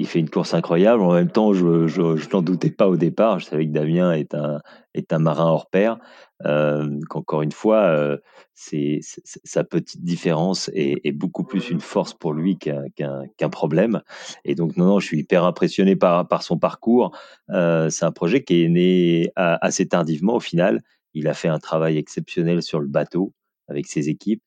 Il 0.00 0.06
fait 0.06 0.18
une 0.18 0.30
course 0.30 0.54
incroyable. 0.54 1.02
En 1.02 1.12
même 1.12 1.30
temps, 1.30 1.52
je, 1.52 1.86
je, 1.86 2.32
n'en 2.32 2.40
doutais 2.40 2.70
pas 2.70 2.88
au 2.88 2.96
départ. 2.96 3.38
Je 3.38 3.44
savais 3.44 3.66
que 3.66 3.72
Damien 3.72 4.14
est 4.14 4.34
un, 4.34 5.18
marin 5.18 5.44
hors 5.44 5.68
pair. 5.68 5.98
Euh, 6.46 6.98
qu'encore 7.10 7.42
une 7.42 7.52
fois, 7.52 7.82
euh, 7.82 8.16
sa 8.54 9.62
petite 9.62 10.02
différence 10.02 10.70
est, 10.72 11.12
beaucoup 11.12 11.44
plus 11.44 11.68
une 11.68 11.80
force 11.80 12.14
pour 12.14 12.32
lui 12.32 12.56
qu'un, 12.56 13.48
problème. 13.50 14.00
Et 14.46 14.54
donc, 14.54 14.78
non, 14.78 14.86
non, 14.86 15.00
je 15.00 15.06
suis 15.06 15.18
hyper 15.18 15.44
impressionné 15.44 15.96
par, 15.96 16.42
son 16.42 16.58
parcours. 16.58 17.14
Euh, 17.50 17.90
c'est 17.90 18.06
un 18.06 18.12
projet 18.12 18.42
qui 18.42 18.64
est 18.64 18.68
né 18.70 19.30
assez 19.36 19.86
tardivement 19.86 20.36
au 20.36 20.40
final. 20.40 20.80
Il 21.12 21.28
a 21.28 21.34
fait 21.34 21.48
un 21.48 21.58
travail 21.58 21.98
exceptionnel 21.98 22.62
sur 22.62 22.80
le 22.80 22.88
bateau 22.88 23.34
avec 23.68 23.86
ses 23.86 24.08
équipes. 24.08 24.42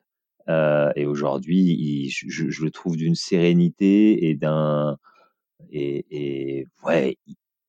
et 0.49 1.05
aujourd'hui, 1.05 2.09
je, 2.09 2.63
le 2.63 2.71
trouve 2.71 2.97
d'une 2.97 3.13
sérénité 3.13 4.29
et 4.29 4.33
d'un 4.33 4.97
et, 5.71 6.67
ouais 6.85 7.17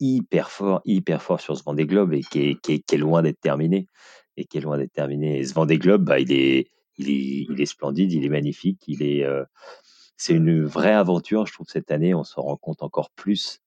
hyper 0.01 0.51
fort, 0.51 0.83
hyper 0.85 1.23
fort 1.23 1.41
sur 1.41 1.57
ce 1.57 1.63
Vendée 1.63 1.87
Globe 1.87 2.13
et 2.13 2.23
qui 2.23 2.59
est, 2.69 2.97
loin 2.97 3.23
d'être 3.23 3.41
terminé. 3.41 3.87
et 4.37 4.45
qui 4.45 4.59
est 4.59 4.61
loin 4.61 4.77
d'être 4.77 4.93
terminé. 4.93 5.45
Ce 5.45 5.55
Vendée 5.55 5.79
Globe, 5.79 6.05
bah, 6.05 6.19
il 6.19 6.33
est, 6.33 6.69
il 6.99 7.61
est, 7.61 7.67
splendide, 7.67 8.13
il 8.13 8.25
est 8.25 8.29
magnifique, 8.29 8.83
il 8.89 9.03
est, 9.03 9.25
c'est 10.17 10.35
une 10.35 10.65
vraie 10.65 10.93
aventure. 10.93 11.47
Je 11.47 11.53
trouve 11.53 11.69
cette 11.69 11.91
année, 11.91 12.15
on 12.15 12.25
se 12.25 12.39
rend 12.39 12.57
compte 12.57 12.83
encore 12.83 13.11
plus 13.11 13.61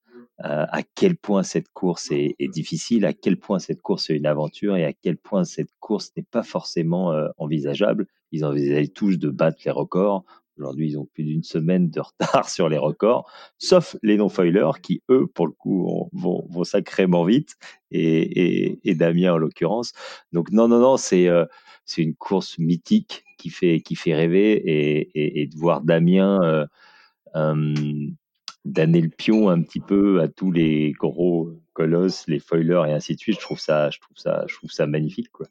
euh, 0.45 0.65
à 0.69 0.83
quel 0.83 1.17
point 1.17 1.41
cette 1.41 1.69
course 1.69 2.11
est, 2.11 2.35
est, 2.37 2.47
difficile, 2.47 3.05
à 3.05 3.13
quel 3.13 3.37
point 3.37 3.57
cette 3.57 3.81
course 3.81 4.09
est 4.11 4.15
une 4.15 4.27
aventure 4.27 4.75
et 4.77 4.85
à 4.85 4.93
quel 4.93 5.17
point 5.17 5.43
cette 5.45 5.71
course 5.79 6.11
n'est 6.15 6.25
pas 6.29 6.43
forcément 6.43 7.11
euh, 7.11 7.27
envisageable. 7.37 8.05
Ils 8.31 8.45
envisageaient 8.45 8.87
tous 8.87 9.17
de 9.17 9.29
battre 9.29 9.61
les 9.65 9.71
records. 9.71 10.25
Aujourd'hui, 10.57 10.89
ils 10.89 10.97
ont 10.97 11.05
plus 11.05 11.23
d'une 11.23 11.43
semaine 11.43 11.89
de 11.89 11.99
retard 11.99 12.49
sur 12.49 12.69
les 12.69 12.77
records, 12.77 13.29
sauf 13.57 13.95
les 14.01 14.17
non-foilers 14.17 14.81
qui, 14.81 15.01
eux, 15.09 15.27
pour 15.27 15.47
le 15.47 15.53
coup, 15.53 16.09
vont, 16.13 16.63
sacrément 16.63 17.23
vite, 17.23 17.55
et, 17.91 18.79
Damien 18.95 19.33
en 19.33 19.37
l'occurrence. 19.37 19.93
Donc 20.31 20.51
non, 20.51 20.67
non, 20.67 20.79
non, 20.79 20.97
c'est 20.97 21.27
euh, 21.27 21.45
une 21.97 22.15
course 22.15 22.57
mythique 22.57 23.23
qui 23.37 23.49
fait, 23.49 23.81
rêver, 24.13 24.61
et, 25.15 25.47
de 25.47 25.55
voir 25.57 25.81
Damien 25.81 26.41
euh, 26.43 26.65
euh, 27.35 27.73
donner 28.65 29.01
le 29.01 29.09
pion 29.09 29.49
un 29.49 29.61
petit 29.61 29.79
peu 29.79 30.21
à 30.21 30.27
tous 30.27 30.51
les 30.51 30.91
gros 30.91 31.51
colosses, 31.73 32.25
les 32.27 32.39
foilers 32.39 32.83
et 32.87 32.93
ainsi 32.93 33.15
de 33.15 33.19
suite. 33.19 33.35
Je 33.35 33.41
trouve 33.41 33.59
ça, 33.59 33.89
je 33.91 33.99
trouve 33.99 34.17
ça, 34.17 34.45
je 34.47 34.55
trouve 34.55 34.71
ça 34.71 34.87
magnifique, 34.87 35.31
quoi. 35.31 35.47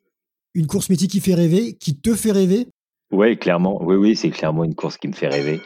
Une 0.54 0.66
course 0.66 0.88
mythique 0.88 1.10
qui 1.10 1.20
fait 1.20 1.34
rêver, 1.34 1.75
qui 1.75 1.96
te 2.00 2.14
fait 2.14 2.32
rêver? 2.32 2.66
Oui, 3.12 3.38
clairement. 3.38 3.80
Oui, 3.82 3.94
oui, 3.94 4.16
c'est 4.16 4.30
clairement 4.30 4.64
une 4.64 4.75
course 4.75 4.96
qui 4.96 5.06
me 5.06 5.12
fait 5.12 5.28
rêver. 5.28 5.60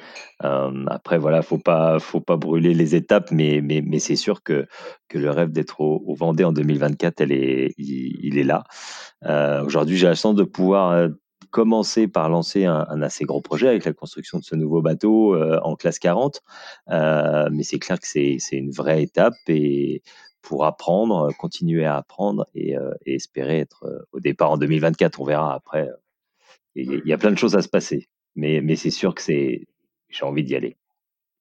Euh, 0.44 0.85
après, 0.88 1.18
voilà, 1.18 1.40
faut 1.40 1.59
pas, 1.59 1.99
faut 1.99 2.20
pas 2.20 2.37
brûler 2.37 2.75
les 2.75 2.94
étapes, 2.94 3.30
mais, 3.30 3.61
mais, 3.62 3.82
mais 3.85 3.99
c'est 3.99 4.16
sûr 4.16 4.42
que, 4.42 4.66
que 5.09 5.18
le 5.18 5.30
rêve 5.30 5.50
d'être 5.50 5.80
au, 5.80 6.02
au, 6.06 6.14
Vendée 6.14 6.44
en 6.44 6.52
2024, 6.52 7.23
elle 7.23 7.32
est, 7.32 7.75
il, 7.78 8.38
est 8.38 8.44
là. 8.44 8.64
Euh, 9.25 9.64
Aujourd'hui, 9.64 9.97
j'ai 9.97 10.06
la 10.06 10.14
chance 10.14 10.35
de 10.35 10.44
pouvoir 10.44 11.09
commencer 11.50 12.09
par 12.09 12.28
lancer 12.28 12.66
un, 12.66 12.87
un, 12.90 13.02
assez 13.02 13.25
gros 13.25 13.40
projet 13.40 13.68
avec 13.68 13.87
la 13.87 13.94
construction 13.94 14.38
de 14.38 14.44
ce 14.44 14.54
nouveau 14.54 14.82
bateau 14.82 15.35
euh, 15.35 15.59
en 15.62 15.76
classe 15.76 15.99
40. 15.99 16.42
Euh, 16.90 17.49
mais 17.52 17.62
c'est 17.62 17.78
clair 17.78 17.99
que 17.99 18.06
c'est 18.06 18.38
une 18.52 18.70
vraie 18.70 19.02
étape 19.02 19.35
et 19.49 20.02
pour 20.42 20.66
apprendre, 20.66 21.32
continuer 21.38 21.87
à 21.87 21.97
apprendre 21.97 22.47
et, 22.54 22.75
et 23.06 23.14
espérer 23.14 23.61
être 23.61 24.06
au 24.12 24.20
départ 24.20 24.50
en 24.52 24.59
2024. 24.59 25.20
On 25.20 25.25
verra 25.25 25.54
après 25.54 25.88
il 26.75 27.03
y 27.05 27.12
a 27.12 27.19
plein 27.19 27.31
de 27.33 27.39
choses 27.39 27.57
à 27.57 27.62
se 27.62 27.69
passer. 27.69 28.09
Mais, 28.37 28.61
mais 28.61 28.77
c'est 28.77 28.91
sûr 28.91 29.15
que 29.15 29.23
c'est, 29.23 29.67
j'ai 30.09 30.25
envie 30.25 30.45
d'y 30.45 30.55
aller. 30.55 30.77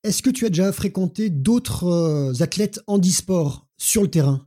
Est-ce 0.04 0.24
que 0.24 0.30
tu 0.30 0.46
as 0.46 0.50
déjà 0.50 0.72
fréquenté 0.72 1.30
d'autres 1.30 1.86
euh, 1.86 2.44
athlètes 2.44 2.80
handisport 2.88 3.68
sur 3.78 4.02
le 4.02 4.08
terrain? 4.08 4.46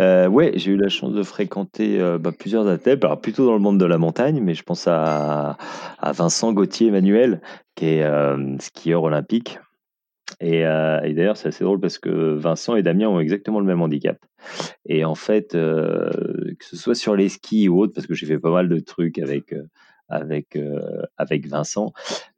Euh, 0.00 0.26
ouais, 0.26 0.52
j'ai 0.56 0.72
eu 0.72 0.76
la 0.76 0.88
chance 0.88 1.12
de 1.12 1.22
fréquenter 1.22 2.00
euh, 2.00 2.18
bah, 2.18 2.32
plusieurs 2.36 2.66
athlètes, 2.66 3.04
alors 3.04 3.20
plutôt 3.20 3.46
dans 3.46 3.52
le 3.52 3.60
monde 3.60 3.78
de 3.78 3.84
la 3.84 3.98
montagne, 3.98 4.40
mais 4.40 4.54
je 4.54 4.62
pense 4.62 4.88
à, 4.88 5.56
à 5.98 6.12
Vincent 6.12 6.52
Gauthier 6.52 6.88
Emmanuel, 6.88 7.40
qui 7.76 7.86
est 7.86 8.02
euh, 8.02 8.58
skieur 8.58 9.04
olympique. 9.04 9.60
Et, 10.40 10.66
euh, 10.66 11.00
et 11.02 11.14
d'ailleurs, 11.14 11.36
c'est 11.36 11.48
assez 11.48 11.62
drôle 11.62 11.78
parce 11.78 11.98
que 11.98 12.34
Vincent 12.34 12.74
et 12.74 12.82
Damien 12.82 13.08
ont 13.08 13.20
exactement 13.20 13.60
le 13.60 13.66
même 13.66 13.82
handicap. 13.82 14.18
Et 14.86 15.04
en 15.04 15.14
fait, 15.14 15.52
que 15.52 16.10
ce 16.60 16.76
soit 16.76 16.96
sur 16.96 17.14
les 17.14 17.28
skis 17.28 17.68
ou 17.68 17.78
autre, 17.80 17.92
parce 17.94 18.08
que 18.08 18.14
j'ai 18.14 18.26
fait 18.26 18.40
pas 18.40 18.50
mal 18.50 18.68
de 18.68 18.80
trucs 18.80 19.18
avec 19.18 19.54
avec 20.12 20.56
euh, 20.56 21.02
avec 21.16 21.46
Vincent. 21.46 21.92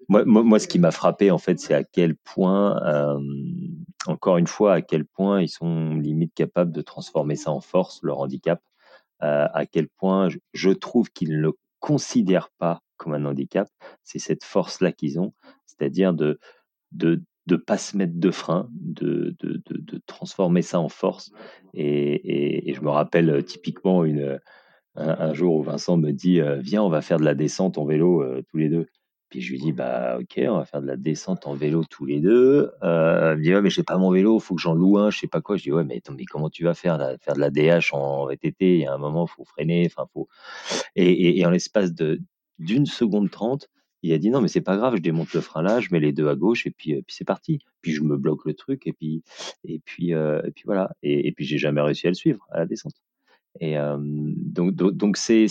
Moi, 0.09 0.25
moi, 0.25 0.59
ce 0.59 0.69
qui 0.69 0.79
m'a 0.79 0.91
frappé 0.91 1.31
en 1.31 1.39
fait, 1.39 1.59
c'est 1.59 1.75
à 1.75 1.83
quel 1.83 2.15
point, 2.17 2.81
euh, 2.85 3.19
encore 4.07 4.39
une 4.39 4.47
fois, 4.47 4.75
à 4.75 4.83
quel 4.83 5.05
point 5.05 5.41
ils 5.41 5.49
sont 5.49 5.95
limite 5.95 6.35
capables 6.35 6.73
de 6.73 6.83
transformer 6.83 7.37
ça 7.37 7.51
en 7.51 7.61
force, 7.61 8.01
leur 8.03 8.19
handicap. 8.19 8.63
Euh, 9.23 9.47
à 9.53 9.65
quel 9.65 9.89
point 9.89 10.29
je, 10.53 10.71
trouve 10.71 11.11
qu'ils 11.11 11.31
ne 11.31 11.39
le 11.39 11.53
considèrent 11.81 12.51
pas 12.59 12.83
comme 12.97 13.15
un 13.15 13.25
handicap. 13.25 13.69
C'est 14.03 14.19
cette 14.19 14.45
force-là 14.45 14.93
qu'ils 14.93 15.19
ont, 15.19 15.33
c'est-à-dire 15.67 16.13
de 16.13 16.39
de 16.93 17.23
de 17.47 17.57
pas 17.57 17.77
se 17.77 17.97
mettre 17.97 18.15
de 18.19 18.31
frein, 18.31 18.71
de, 18.73 19.37
de, 19.39 19.63
de, 19.67 20.01
transformer 20.07 20.63
ça 20.63 20.81
en 20.81 20.89
force. 20.89 21.31
Et, 21.75 22.71
et, 22.71 22.73
je 22.73 22.81
me 22.81 22.89
rappelle 22.89 23.45
typiquement 23.45 24.03
une, 24.03 24.41
un, 24.97 25.09
un, 25.09 25.35
jour 25.35 25.57
où 25.57 25.63
Vincent 25.63 25.97
me 25.97 26.13
dit 26.13 26.41
euh, 26.41 26.57
Viens, 26.57 26.83
on 26.83 26.89
va 26.89 27.03
faire 27.03 27.19
de 27.19 27.25
la 27.25 27.35
descente 27.35 27.79
en 27.79 27.85
vélo 27.85 28.23
euh, 28.23 28.43
tous 28.51 28.59
les 28.59 28.69
deux. 28.69 28.87
Puis 29.31 29.41
je 29.41 29.53
lui 29.53 29.59
dis 29.59 29.73
Bah, 29.73 30.19
ok, 30.21 30.41
on 30.49 30.59
va 30.59 30.65
faire 30.65 30.83
de 30.83 30.87
la 30.87 30.97
descente 30.97 31.47
en 31.47 31.55
vélo 31.55 31.85
tous 31.89 32.05
les 32.05 32.21
deux. 32.21 32.71
Euh, 32.83 33.33
il 33.35 33.39
me 33.39 33.43
dit 33.43 33.55
Ouais, 33.55 33.63
mais 33.63 33.71
j'ai 33.71 33.83
pas 33.83 33.99
mon 33.99 34.11
vélo, 34.11 34.39
faut 34.39 34.55
que 34.55 34.61
j'en 34.61 34.75
loue 34.75 34.99
un, 34.99 35.11
je 35.11 35.19
sais 35.19 35.29
pas 35.29 35.41
quoi. 35.41 35.57
Je 35.57 35.65
dis 35.65 35.73
Ouais, 35.73 35.85
mais 35.85 35.97
attends, 35.97 36.15
mais 36.17 36.25
comment 36.25 36.51
tu 36.51 36.65
vas 36.65 36.75
faire 36.75 36.99
là, 36.99 37.17
Faire 37.19 37.35
de 37.35 37.41
la 37.41 37.51
DH 37.51 37.93
en 37.93 38.27
VTT, 38.27 38.75
il 38.75 38.81
y 38.81 38.87
a 38.87 38.95
un 38.95 38.99
moment, 38.99 39.27
faut 39.27 39.45
freiner. 39.45 39.87
Enfin, 39.87 40.07
faut. 40.13 40.29
Et, 40.97 41.11
et, 41.11 41.41
et 41.41 41.47
en 41.47 41.51
l'espace 41.51 41.93
de 41.93 42.21
d'une 42.61 42.87
seconde 42.87 43.31
trente, 43.31 43.69
il 44.05 44.13
a 44.13 44.19
dit 44.19 44.31
non 44.31 44.41
mais 44.41 44.49
c'est 44.49 44.61
pas 44.61 44.77
grave, 44.77 44.97
je 44.97 45.01
démonte 45.01 45.33
le 45.33 45.41
frein 45.41 45.63
là, 45.63 45.81
je 45.81 45.89
mets 45.91 45.99
les 45.99 46.13
deux 46.13 46.29
à 46.29 46.37
gauche 46.37 46.67
et 46.67 46.71
puis, 46.71 46.95
puis 47.03 47.17
c'est 47.17 47.25
parti. 47.25 47.59
Puis 47.81 47.93
je 47.93 48.03
me 48.03 48.17
bloque 48.19 48.45
le 48.45 48.55
truc 48.55 48.87
et 48.87 48.93
puis 48.93 49.23
et 49.65 49.81
puis 49.81 50.15
euh, 50.15 50.43
et 50.45 50.51
puis 50.51 50.65
voilà. 50.67 50.93
Et, 51.03 51.27
et 51.29 51.33
puis 51.33 51.45
j'ai 51.47 51.59
jamais 51.59 51.81
réussi 51.81 52.07
à 52.07 52.11
le 52.11 52.15
suivre 52.15 52.47
à 52.51 52.59
la 52.61 52.67
descente. 52.67 52.95
Et 53.61 53.77
donc 53.99 54.73
donc 54.73 55.17
c'est 55.17 55.47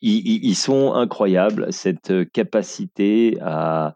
ils, 0.00 0.54
sont 0.54 0.92
incroyables 0.92 1.72
cette 1.72 2.30
capacité 2.32 3.38
à, 3.40 3.94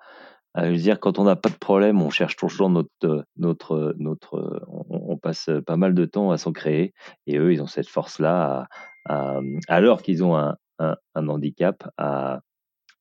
à 0.55 0.71
dire 0.71 1.01
quand 1.01 1.19
on 1.19 1.25
n'a 1.25 1.37
pas 1.37 1.51
de 1.51 1.57
problème, 1.57 2.01
on 2.01 2.11
cherche 2.11 2.37
toujours 2.37 2.71
notre 2.71 3.27
notre 3.37 3.95
notre 3.99 4.65
on, 4.69 5.17
passe 5.19 5.51
pas 5.67 5.77
mal 5.77 5.95
de 5.95 6.05
temps 6.05 6.31
à 6.31 6.39
s'en 6.39 6.53
créer 6.53 6.95
et 7.27 7.39
eux 7.39 7.53
ils 7.53 7.61
ont 7.61 7.67
cette 7.67 7.89
force 7.89 8.21
là 8.21 8.69
à, 9.07 9.37
à, 9.37 9.41
alors 9.67 10.01
qu'ils 10.01 10.23
ont 10.25 10.37
un, 10.37 10.57
un, 10.79 11.29
handicap 11.29 11.91
à 11.99 12.41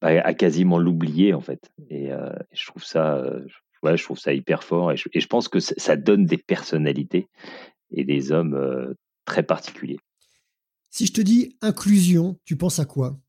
bah, 0.01 0.09
à 0.23 0.33
quasiment 0.33 0.77
l'oublier 0.77 1.33
en 1.33 1.41
fait. 1.41 1.71
Et 1.89 2.09
je 2.51 2.67
trouve 2.67 2.83
ça, 2.83 3.23
je 3.83 4.03
trouve 4.03 4.19
ça 4.19 4.33
hyper 4.33 4.63
fort 4.63 4.91
et 4.91 4.97
je, 4.97 5.07
je 5.13 5.27
pense 5.27 5.47
que 5.47 5.59
ça 5.59 5.95
donne 5.95 6.25
des 6.25 6.37
personnalités 6.37 7.27
et 7.91 8.03
des 8.03 8.31
hommes 8.31 8.95
très 9.27 9.43
particuliers. 9.43 9.99
Si 10.89 11.05
je 11.05 11.13
te 11.13 11.21
dis 11.21 11.55
inclusion, 11.61 12.39
tu 12.45 12.55
penses 12.55 12.79
à 12.79 12.85
quoi? 12.85 13.19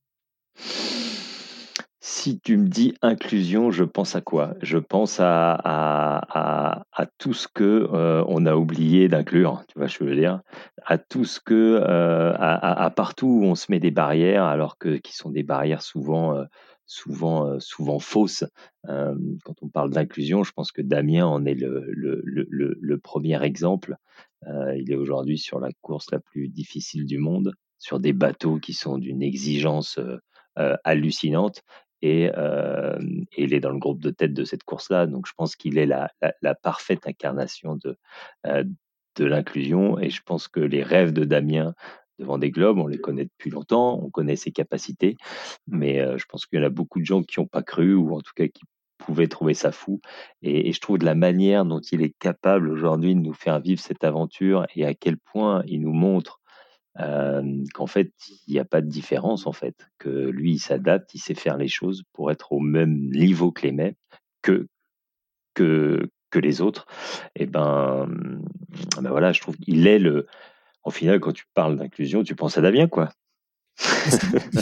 Si 2.00 2.38
tu 2.38 2.56
me 2.56 2.68
dis 2.68 2.94
inclusion, 3.02 3.72
je 3.72 3.82
pense 3.82 4.14
à 4.14 4.20
quoi? 4.20 4.54
Je 4.62 4.78
pense 4.78 5.18
à, 5.20 6.84
tout 7.18 7.34
ce 7.34 7.48
que 7.48 7.88
euh, 7.92 8.24
on 8.28 8.46
a 8.46 8.54
oublié 8.54 9.08
d'inclure, 9.08 9.64
tu 9.68 9.78
vois, 9.78 9.88
je 9.88 10.04
veux 10.04 10.14
dire, 10.14 10.40
à 10.86 10.98
tout 10.98 11.24
ce 11.24 11.40
que, 11.40 11.54
euh, 11.54 12.34
à, 12.38 12.90
partout 12.90 13.26
où 13.26 13.44
on 13.44 13.56
se 13.56 13.66
met 13.70 13.80
des 13.80 13.90
barrières, 13.90 14.44
alors 14.44 14.78
que 14.78 14.96
qui 14.96 15.16
sont 15.16 15.30
des 15.30 15.42
barrières 15.42 15.82
souvent, 15.82 16.36
euh, 16.36 16.44
souvent, 16.86 17.58
souvent 17.58 17.98
fausses. 17.98 18.44
Quand 18.86 19.62
on 19.62 19.68
parle 19.68 19.90
d'inclusion, 19.90 20.44
je 20.44 20.52
pense 20.52 20.72
que 20.72 20.82
Damien 20.82 21.26
en 21.26 21.44
est 21.44 21.54
le, 21.54 22.98
premier 23.02 23.42
exemple. 23.42 23.96
Il 24.46 24.90
est 24.90 24.96
aujourd'hui 24.96 25.36
sur 25.36 25.60
la 25.60 25.70
course 25.82 26.10
la 26.12 26.20
plus 26.20 26.48
difficile 26.48 27.04
du 27.04 27.18
monde, 27.18 27.52
sur 27.78 28.00
des 28.00 28.12
bateaux 28.12 28.58
qui 28.58 28.72
sont 28.72 28.96
d'une 28.96 29.22
exigence 29.22 30.00
hallucinante 30.84 31.62
et, 32.02 32.30
euh, 32.36 32.98
et, 33.32 33.44
il 33.44 33.54
est 33.54 33.60
dans 33.60 33.70
le 33.70 33.78
groupe 33.78 34.00
de 34.00 34.10
tête 34.10 34.32
de 34.32 34.44
cette 34.44 34.64
course-là. 34.64 35.06
Donc 35.06 35.26
je 35.26 35.32
pense 35.36 35.56
qu'il 35.56 35.78
est 35.78 35.86
la, 35.86 36.10
parfaite 36.62 37.06
incarnation 37.06 37.76
de, 37.76 37.96
euh, 38.46 38.64
de 39.16 39.24
l'inclusion 39.24 39.98
et 39.98 40.10
je 40.10 40.22
pense 40.22 40.48
que 40.48 40.60
les 40.60 40.82
rêves 40.82 41.12
de 41.12 41.24
Damien 41.24 41.74
devant 42.18 42.38
des 42.38 42.50
globes, 42.50 42.78
on 42.78 42.86
les 42.86 42.98
connaît 42.98 43.24
depuis 43.24 43.50
longtemps, 43.50 44.00
on 44.02 44.10
connaît 44.10 44.36
ses 44.36 44.50
capacités, 44.50 45.16
mais 45.68 46.00
euh, 46.00 46.18
je 46.18 46.24
pense 46.28 46.46
qu'il 46.46 46.58
y 46.58 46.62
en 46.62 46.66
a 46.66 46.70
beaucoup 46.70 46.98
de 46.98 47.04
gens 47.04 47.22
qui 47.22 47.38
n'ont 47.38 47.46
pas 47.46 47.62
cru 47.62 47.94
ou 47.94 48.16
en 48.16 48.20
tout 48.20 48.32
cas 48.34 48.48
qui 48.48 48.62
pouvaient 48.98 49.28
trouver 49.28 49.54
ça 49.54 49.70
fou. 49.70 50.00
Et, 50.42 50.68
et, 50.68 50.72
je 50.72 50.80
trouve 50.80 50.98
de 50.98 51.04
la 51.04 51.14
manière 51.14 51.64
dont 51.64 51.80
il 51.80 52.02
est 52.02 52.14
capable 52.18 52.68
aujourd'hui 52.68 53.14
de 53.14 53.20
nous 53.20 53.34
faire 53.34 53.60
vivre 53.60 53.80
cette 53.80 54.02
aventure 54.02 54.66
et 54.74 54.84
à 54.84 54.94
quel 54.94 55.16
point 55.16 55.62
il 55.66 55.82
nous 55.82 55.92
montre 55.92 56.37
euh, 57.00 57.64
qu'en 57.74 57.86
fait, 57.86 58.12
il 58.46 58.52
n'y 58.52 58.58
a 58.58 58.64
pas 58.64 58.80
de 58.80 58.88
différence, 58.88 59.46
en 59.46 59.52
fait, 59.52 59.88
que 59.98 60.08
lui, 60.08 60.54
il 60.54 60.58
s'adapte, 60.58 61.14
il 61.14 61.20
sait 61.20 61.34
faire 61.34 61.56
les 61.56 61.68
choses 61.68 62.02
pour 62.12 62.30
être 62.30 62.52
au 62.52 62.60
même 62.60 63.10
niveau 63.10 63.52
que 63.52 63.62
les 63.62 63.72
mêmes, 63.72 63.94
que, 64.42 64.66
que, 65.54 66.10
que 66.30 66.38
les 66.38 66.60
autres. 66.60 66.86
Et 67.36 67.46
ben, 67.46 68.08
ben 69.00 69.10
voilà, 69.10 69.32
je 69.32 69.40
trouve 69.40 69.56
qu'il 69.56 69.86
est 69.86 69.98
le. 69.98 70.26
Au 70.84 70.90
final, 70.90 71.20
quand 71.20 71.32
tu 71.32 71.44
parles 71.54 71.76
d'inclusion, 71.76 72.22
tu 72.22 72.34
penses 72.34 72.58
à 72.58 72.62
Damien, 72.62 72.88
quoi. 72.88 73.10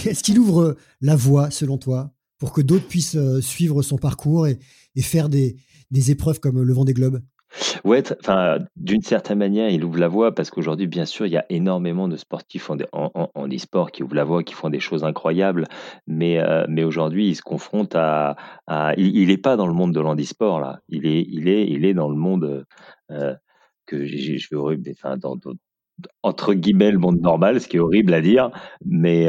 Est-ce 0.04 0.22
qu'il 0.22 0.38
ouvre 0.40 0.76
la 1.00 1.16
voie, 1.16 1.50
selon 1.50 1.78
toi, 1.78 2.12
pour 2.38 2.52
que 2.52 2.60
d'autres 2.60 2.86
puissent 2.86 3.18
suivre 3.40 3.82
son 3.82 3.96
parcours 3.96 4.46
et, 4.46 4.58
et 4.94 5.02
faire 5.02 5.28
des, 5.28 5.56
des 5.90 6.10
épreuves 6.10 6.40
comme 6.40 6.62
le 6.62 6.72
vent 6.72 6.84
des 6.84 6.94
globes 6.94 7.22
Ouais, 7.84 8.02
enfin, 8.20 8.58
d'une 8.76 9.02
certaine 9.02 9.38
manière, 9.38 9.70
il 9.70 9.84
ouvre 9.84 9.98
la 9.98 10.08
voie 10.08 10.34
parce 10.34 10.50
qu'aujourd'hui, 10.50 10.86
bien 10.86 11.04
sûr, 11.06 11.26
il 11.26 11.32
y 11.32 11.36
a 11.36 11.46
énormément 11.48 12.08
de 12.08 12.16
sportifs 12.16 12.70
en, 12.70 12.76
en, 12.92 13.30
en 13.34 13.48
e-sport 13.48 13.90
qui 13.90 14.02
ouvrent 14.02 14.14
la 14.14 14.24
voie, 14.24 14.42
qui 14.42 14.54
font 14.54 14.70
des 14.70 14.80
choses 14.80 15.04
incroyables, 15.04 15.66
mais, 16.06 16.38
euh, 16.38 16.64
mais 16.68 16.84
aujourd'hui, 16.84 17.28
il 17.28 17.34
se 17.36 17.42
confronte 17.42 17.94
à, 17.94 18.36
à 18.66 18.94
il 18.96 19.28
n'est 19.28 19.36
pas 19.38 19.56
dans 19.56 19.66
le 19.66 19.72
monde 19.74 19.92
de 19.94 20.00
l'handisport 20.00 20.60
là, 20.60 20.80
il 20.88 21.06
est, 21.06 21.22
il 21.28 21.48
est, 21.48 21.66
il 21.68 21.84
est 21.84 21.94
dans 21.94 22.08
le 22.08 22.16
monde 22.16 22.64
euh, 23.10 23.34
que 23.86 24.04
je 24.06 24.48
vais 24.50 24.92
enfin, 24.92 25.16
dans, 25.16 25.36
entre 26.22 26.52
guillemets 26.54 26.90
le 26.90 26.98
monde 26.98 27.20
normal, 27.20 27.60
ce 27.60 27.68
qui 27.68 27.76
est 27.76 27.80
horrible 27.80 28.12
à 28.14 28.20
dire, 28.20 28.50
mais 28.84 29.28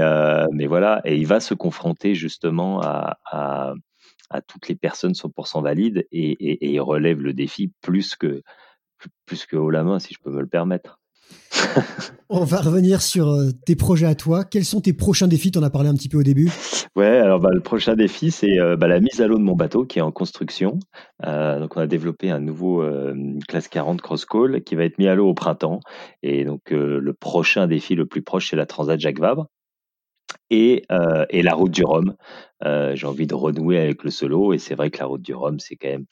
mais 0.51 0.67
voilà, 0.67 1.01
et 1.05 1.15
il 1.17 1.25
va 1.27 1.39
se 1.39 1.53
confronter 1.53 2.15
justement 2.15 2.81
à, 2.81 3.17
à, 3.31 3.73
à 4.29 4.41
toutes 4.41 4.67
les 4.67 4.75
personnes 4.75 5.13
100% 5.13 5.63
valides 5.63 6.07
et, 6.11 6.73
et, 6.73 6.79
relève 6.79 7.21
le 7.21 7.33
défi 7.33 7.71
plus 7.81 8.15
que 8.15 8.41
plus 9.25 9.45
que 9.45 9.55
haut 9.55 9.69
la 9.69 9.83
main, 9.83 9.99
si 9.99 10.13
je 10.13 10.19
peux 10.19 10.31
me 10.31 10.41
le 10.41 10.47
permettre. 10.47 10.99
On 12.29 12.43
va 12.43 12.57
revenir 12.57 13.01
sur 13.01 13.29
euh, 13.29 13.51
tes 13.65 13.75
projets 13.75 14.05
à 14.05 14.15
toi. 14.15 14.43
Quels 14.43 14.65
sont 14.65 14.81
tes 14.81 14.93
prochains 14.93 15.27
défis? 15.27 15.51
Tu 15.51 15.59
en 15.59 15.63
as 15.63 15.69
parlé 15.69 15.89
un 15.89 15.93
petit 15.93 16.09
peu 16.09 16.17
au 16.17 16.23
début. 16.23 16.51
Ouais, 16.95 17.17
alors 17.17 17.39
bah, 17.39 17.49
le 17.53 17.61
prochain 17.61 17.95
défi, 17.95 18.31
c'est 18.31 18.59
euh, 18.59 18.75
bah, 18.75 18.87
la 18.87 18.99
mise 18.99 19.21
à 19.21 19.27
l'eau 19.27 19.37
de 19.37 19.43
mon 19.43 19.55
bateau 19.55 19.85
qui 19.85 19.99
est 19.99 20.01
en 20.01 20.11
construction. 20.11 20.79
Euh, 21.25 21.59
donc, 21.59 21.77
on 21.77 21.81
a 21.81 21.87
développé 21.87 22.29
un 22.31 22.39
nouveau 22.39 22.83
classe 23.47 23.67
40 23.67 24.01
cross 24.01 24.25
call 24.25 24.63
qui 24.63 24.75
va 24.75 24.83
être 24.83 24.97
mis 24.97 25.07
à 25.07 25.15
l'eau 25.15 25.27
au 25.27 25.33
printemps. 25.33 25.79
Et 26.23 26.43
donc, 26.43 26.71
le 26.71 27.13
prochain 27.13 27.67
défi 27.67 27.95
le 27.95 28.05
plus 28.05 28.21
proche, 28.21 28.49
c'est 28.49 28.55
la 28.55 28.65
Transat 28.65 28.99
Jacques 28.99 29.19
Vabre. 29.19 29.47
Et, 30.49 30.83
et 31.29 31.41
la 31.41 31.53
route 31.53 31.71
du 31.71 31.83
Rhum. 31.83 32.15
J'ai 32.63 33.07
envie 33.07 33.27
de 33.27 33.36
renouer 33.36 33.79
avec 33.79 34.03
le 34.03 34.12
solo. 34.12 34.53
Et 34.53 34.60
c'est 34.60 34.75
vrai 34.75 34.89
que 34.89 34.99
la 34.99 35.05
route 35.05 35.21
du 35.21 35.33
Rhum, 35.33 35.60
c'est 35.60 35.75
quand 35.75 35.89
même 35.89 36.05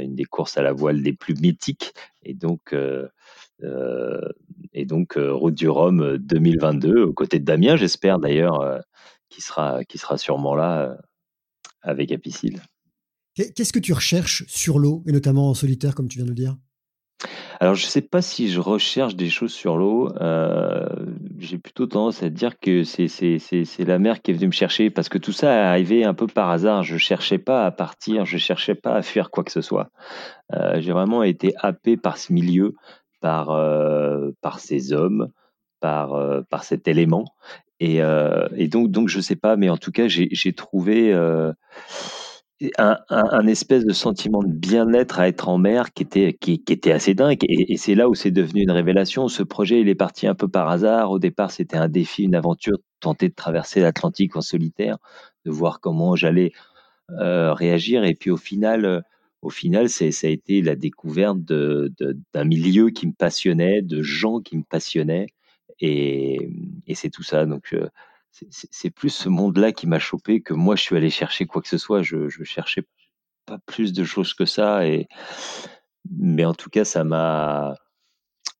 une 0.00 0.14
des 0.14 0.24
courses 0.24 0.56
à 0.56 0.62
la 0.62 0.72
voile 0.72 0.96
les 0.96 1.12
plus 1.12 1.34
mythiques. 1.40 1.92
Et 2.22 2.34
donc, 2.34 2.72
euh, 3.62 4.20
et 4.72 4.84
donc, 4.84 5.16
euh, 5.16 5.32
Route 5.32 5.54
du 5.54 5.68
Rhum 5.68 6.18
2022, 6.18 6.88
euh, 6.88 7.06
aux 7.06 7.12
côtés 7.12 7.38
de 7.38 7.44
Damien, 7.44 7.76
j'espère 7.76 8.18
d'ailleurs, 8.18 8.82
qui, 9.28 9.40
sera, 9.40 9.84
qui 9.84 9.98
sera 9.98 10.18
sûrement 10.18 10.54
là 10.54 10.96
avec 11.82 12.12
Apicil. 12.12 12.60
Qu'est-ce 13.34 13.72
que 13.72 13.80
tu 13.80 13.92
recherches 13.92 14.44
sur 14.46 14.78
l'eau, 14.78 15.02
et 15.06 15.12
notamment 15.12 15.50
en 15.50 15.54
solitaire, 15.54 15.94
comme 15.94 16.08
tu 16.08 16.18
viens 16.18 16.24
de 16.24 16.30
le 16.30 16.36
dire? 16.36 16.56
Alors, 17.60 17.74
je 17.74 17.84
ne 17.84 17.90
sais 17.90 18.02
pas 18.02 18.22
si 18.22 18.50
je 18.50 18.60
recherche 18.60 19.16
des 19.16 19.30
choses 19.30 19.52
sur 19.52 19.76
l'eau. 19.76 20.12
J'ai 21.38 21.58
plutôt 21.58 21.86
tendance 21.86 22.22
à 22.22 22.30
dire 22.30 22.58
que 22.60 22.84
c'est 22.84 23.68
la 23.80 23.98
mer 23.98 24.22
qui 24.22 24.30
est 24.30 24.34
venue 24.34 24.46
me 24.46 24.52
chercher 24.52 24.90
parce 24.90 25.08
que 25.08 25.18
tout 25.18 25.32
ça 25.32 25.52
est 25.52 25.64
arrivé 25.64 26.04
un 26.04 26.14
peu 26.14 26.26
par 26.26 26.50
hasard. 26.50 26.82
Je 26.82 26.96
cherchais 26.96 27.38
pas 27.38 27.66
à 27.66 27.70
partir, 27.70 28.24
je 28.24 28.38
cherchais 28.38 28.74
pas 28.74 28.94
à 28.94 29.02
fuir 29.02 29.30
quoi 29.30 29.42
que 29.44 29.52
ce 29.52 29.60
soit. 29.60 29.90
J'ai 30.76 30.92
vraiment 30.92 31.22
été 31.22 31.52
happé 31.58 31.96
par 31.96 32.18
ce 32.18 32.32
milieu, 32.32 32.74
par, 33.24 33.52
euh, 33.52 34.32
par 34.42 34.60
ces 34.60 34.92
hommes, 34.92 35.30
par, 35.80 36.12
euh, 36.12 36.42
par 36.50 36.62
cet 36.62 36.86
élément. 36.88 37.24
Et, 37.80 38.02
euh, 38.02 38.46
et, 38.54 38.68
donc, 38.68 38.90
donc, 38.90 39.08
je 39.08 39.18
sais 39.18 39.34
pas, 39.34 39.56
mais 39.56 39.70
en 39.70 39.78
tout 39.78 39.92
cas, 39.92 40.08
j'ai 40.08 40.52
trouvé 40.52 41.10
un, 42.78 43.46
espèce 43.46 43.84
de 43.84 43.92
sentiment 43.92 44.42
de 44.42 44.52
bien-être 44.52 45.20
à 45.20 45.28
être 45.28 45.48
en 45.48 45.58
mer 45.58 45.92
qui 45.92 46.02
était, 46.02 46.32
qui, 46.34 46.62
était 46.68 46.92
assez 46.92 47.14
dingue. 47.14 47.38
Et, 47.48 47.72
et 47.72 47.76
c'est 47.76 47.94
là 47.94 48.08
où 48.08 48.14
c'est 48.14 48.30
devenu 48.30 48.62
une 48.62 48.70
révélation. 48.70 49.28
Ce 49.28 49.42
projet, 49.42 49.80
il 49.80 49.88
est 49.88 49.94
parti 49.94 50.26
un 50.26 50.34
peu 50.34 50.48
par 50.48 50.68
hasard. 50.68 51.10
Au 51.10 51.18
départ, 51.18 51.50
c'était 51.50 51.76
un 51.76 51.88
défi, 51.88 52.24
une 52.24 52.34
aventure, 52.34 52.78
tenter 53.00 53.28
de 53.28 53.34
traverser 53.34 53.80
l'Atlantique 53.80 54.36
en 54.36 54.40
solitaire, 54.40 54.98
de 55.44 55.50
voir 55.50 55.80
comment 55.80 56.16
j'allais 56.16 56.52
réagir. 57.08 58.04
Et 58.04 58.14
puis 58.14 58.30
au 58.30 58.36
final, 58.36 59.04
au 59.44 59.50
final, 59.50 59.90
ça 59.90 60.06
a 60.06 60.28
été 60.30 60.62
la 60.62 60.74
découverte 60.74 61.38
d'un 61.38 62.44
milieu 62.44 62.90
qui 62.90 63.06
me 63.06 63.12
passionnait, 63.12 63.82
de 63.82 64.02
gens 64.02 64.40
qui 64.40 64.56
me 64.56 64.62
passionnaient, 64.62 65.26
et, 65.80 66.48
c'est 66.94 67.10
tout 67.10 67.22
ça. 67.22 67.44
Donc, 67.46 67.74
euh, 67.74 67.88
c'est 68.50 68.90
plus 68.90 69.10
ce 69.10 69.28
monde-là 69.28 69.72
qui 69.72 69.86
m'a 69.86 69.98
chopé 69.98 70.42
que 70.42 70.54
moi, 70.54 70.76
je 70.76 70.82
suis 70.82 70.96
allé 70.96 71.10
chercher 71.10 71.46
quoi 71.46 71.62
que 71.62 71.68
ce 71.68 71.78
soit. 71.78 72.02
Je, 72.02 72.28
cherchais 72.44 72.82
pas 73.46 73.58
plus 73.66 73.92
de 73.92 74.04
choses 74.04 74.34
que 74.34 74.44
ça, 74.44 74.86
et 74.86 75.08
mais 76.10 76.44
en 76.44 76.54
tout 76.54 76.70
cas, 76.70 76.84
ça 76.84 77.04
m'a 77.04 77.76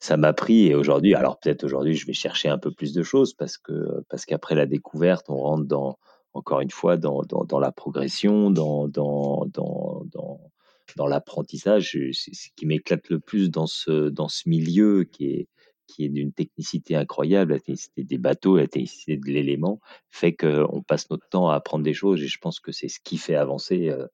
ça 0.00 0.16
m'a 0.16 0.32
pris 0.34 0.66
et 0.66 0.74
aujourd'hui, 0.74 1.14
alors 1.14 1.38
peut-être 1.40 1.64
aujourd'hui, 1.64 1.94
je 1.94 2.06
vais 2.06 2.12
chercher 2.12 2.48
un 2.48 2.58
peu 2.58 2.70
plus 2.70 2.92
de 2.92 3.02
choses 3.02 3.34
parce 3.34 3.58
que 3.58 4.02
parce 4.08 4.26
qu'après 4.26 4.54
la 4.54 4.66
découverte, 4.66 5.26
on 5.28 5.36
rentre 5.36 5.64
dans 5.66 5.98
encore 6.34 6.60
une 6.60 6.70
fois 6.70 6.96
dans, 6.96 7.22
dans, 7.22 7.60
la 7.60 7.70
progression, 7.70 8.50
dans, 8.50 8.88
dans, 8.88 9.46
dans, 9.46 10.04
dans 10.12 10.40
dans 10.96 11.06
l'apprentissage, 11.06 11.98
c'est 12.12 12.34
ce 12.34 12.48
qui 12.56 12.66
m'éclate 12.66 13.08
le 13.08 13.18
plus 13.18 13.50
dans 13.50 13.66
ce, 13.66 14.08
dans 14.08 14.28
ce 14.28 14.48
milieu 14.48 15.04
qui 15.04 15.26
est, 15.26 15.48
qui 15.86 16.04
est 16.04 16.08
d'une 16.08 16.32
technicité 16.32 16.96
incroyable, 16.96 17.52
la 17.52 17.58
technicité 17.58 18.04
des 18.04 18.18
bateaux, 18.18 18.56
la 18.56 18.66
technicité 18.66 19.16
de 19.16 19.26
l'élément, 19.26 19.80
fait 20.10 20.34
qu'on 20.34 20.82
passe 20.86 21.10
notre 21.10 21.28
temps 21.28 21.48
à 21.50 21.54
apprendre 21.54 21.84
des 21.84 21.94
choses 21.94 22.22
et 22.22 22.28
je 22.28 22.38
pense 22.38 22.60
que 22.60 22.72
c'est 22.72 22.88
ce 22.88 22.98
qui 23.02 23.18
fait 23.18 23.34
avancer 23.34 23.88
euh, 23.90 24.06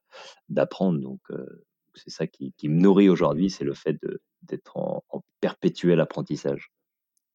d'apprendre. 0.49 1.01
Donc, 1.01 1.21
euh, 1.31 1.65
c'est 1.95 2.11
ça 2.11 2.27
qui, 2.27 2.53
qui, 2.57 2.69
me 2.69 2.81
nourrit 2.81 3.09
aujourd'hui, 3.09 3.51
c'est 3.51 3.65
le 3.65 3.75
fait 3.75 3.99
d'être 4.43 4.77
en, 4.77 5.05
en, 5.11 5.23
perpétuel 5.41 6.01
apprentissage. 6.01 6.71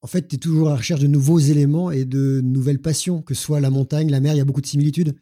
En 0.01 0.07
fait, 0.07 0.27
tu 0.27 0.35
es 0.35 0.39
toujours 0.39 0.67
à 0.67 0.71
la 0.71 0.77
recherche 0.77 1.01
de 1.01 1.07
nouveaux 1.07 1.39
éléments 1.39 1.91
et 1.91 2.05
de 2.05 2.41
nouvelles 2.41 2.81
passions, 2.81 3.21
que 3.21 3.33
ce 3.33 3.41
soit 3.41 3.59
la 3.59 3.69
montagne, 3.69 4.11
la 4.11 4.19
mer, 4.19 4.33
il 4.33 4.37
y 4.37 4.41
a 4.41 4.45
beaucoup 4.45 4.61
de 4.61 4.67
similitudes. 4.67 5.15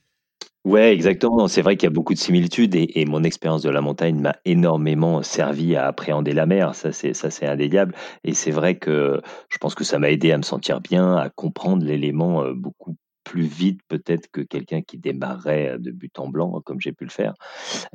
Ouais, 0.65 0.93
exactement. 0.93 1.47
C'est 1.49 1.61
vrai 1.61 1.75
qu'il 1.75 1.87
y 1.87 1.87
a 1.87 1.89
beaucoup 1.89 2.13
de 2.13 2.19
similitudes 2.19 2.73
et, 2.75 3.05
mon 3.05 3.23
expérience 3.23 3.61
de 3.63 3.69
la 3.69 3.81
montagne 3.81 4.17
m'a 4.19 4.35
énormément 4.45 5.21
servi 5.21 5.75
à 5.75 5.87
appréhender 5.87 6.31
la 6.33 6.45
mer. 6.45 6.73
Ça, 6.73 6.93
c'est 6.93 7.13
ça, 7.13 7.29
c'est 7.29 7.45
indéniable. 7.45 7.93
Et 8.23 8.33
c'est 8.33 8.51
vrai 8.51 8.77
que 8.77 9.21
je 9.49 9.57
pense 9.57 9.75
que 9.75 9.83
ça 9.83 9.99
m'a 9.99 10.09
aidé 10.09 10.31
à 10.31 10.37
me 10.37 10.41
sentir 10.43 10.79
bien, 10.79 11.17
à 11.17 11.29
comprendre 11.29 11.83
l'élément 11.85 12.43
euh, 12.43 12.53
beaucoup 12.53 12.95
plus 13.23 13.45
vite 13.45 13.81
peut-être 13.87 14.29
que 14.31 14.41
quelqu'un 14.41 14.81
qui 14.81 14.97
démarrait 14.97 15.77
de 15.79 15.91
but 15.91 16.17
en 16.19 16.27
blanc 16.27 16.61
comme 16.65 16.79
j'ai 16.79 16.91
pu 16.91 17.05
le 17.05 17.09
faire. 17.09 17.33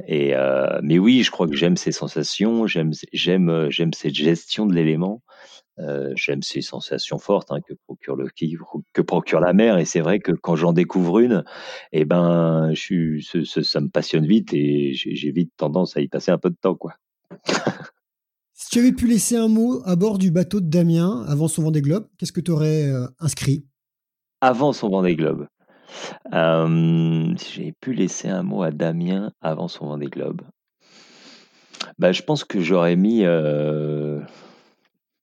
Et 0.06 0.34
euh, 0.34 0.80
mais 0.82 0.98
oui, 0.98 1.22
je 1.22 1.30
crois 1.30 1.46
que 1.46 1.56
j'aime 1.56 1.76
ces 1.76 1.92
sensations, 1.92 2.66
j'aime 2.66 2.92
euh, 3.50 3.70
cette 3.92 4.14
gestion 4.14 4.66
de 4.66 4.74
l'élément. 4.74 5.22
Euh, 5.80 6.12
j'aime 6.16 6.42
ces 6.42 6.60
sensations 6.60 7.18
fortes 7.18 7.52
hein, 7.52 7.60
que 7.60 7.74
procure 9.02 9.40
la 9.40 9.52
mer 9.52 9.78
et 9.78 9.84
c'est 9.84 10.00
vrai 10.00 10.18
que 10.18 10.32
quand 10.32 10.56
j'en 10.56 10.72
découvre 10.72 11.20
une 11.20 11.44
eh 11.92 12.04
ben 12.04 12.72
ça 12.74 13.80
me 13.80 13.88
passionne 13.88 14.26
vite 14.26 14.52
et 14.52 14.92
j'ai 14.94 15.30
vite 15.30 15.52
tendance 15.56 15.96
à 15.96 16.00
y 16.00 16.08
passer 16.08 16.32
un 16.32 16.38
peu 16.38 16.50
de 16.50 16.56
temps 16.60 16.74
quoi 16.74 16.94
si 18.54 18.70
tu 18.70 18.80
avais 18.80 18.90
pu 18.90 19.06
laisser 19.06 19.36
un 19.36 19.46
mot 19.46 19.80
à 19.84 19.94
bord 19.94 20.18
du 20.18 20.32
bateau 20.32 20.60
de 20.60 20.68
Damien 20.68 21.24
avant 21.28 21.46
son 21.46 21.62
Vendée 21.62 21.82
Globe 21.82 22.08
qu'est-ce 22.18 22.32
que 22.32 22.40
tu 22.40 22.50
aurais 22.50 22.90
euh, 22.90 23.06
inscrit? 23.20 23.64
Avant 24.40 24.72
son 24.72 24.88
Vendée 24.88 25.16
Globe 25.16 25.46
euh, 26.34 27.34
si 27.36 27.72
pu 27.80 27.94
laisser 27.94 28.28
un 28.28 28.42
mot 28.42 28.62
à 28.62 28.70
Damien 28.70 29.32
avant 29.40 29.68
son 29.68 29.86
Vendée 29.86 30.06
Globe 30.06 30.42
bah, 31.98 32.12
je 32.12 32.22
pense 32.22 32.44
que 32.44 32.60
j'aurais 32.60 32.96
mis 32.96 33.24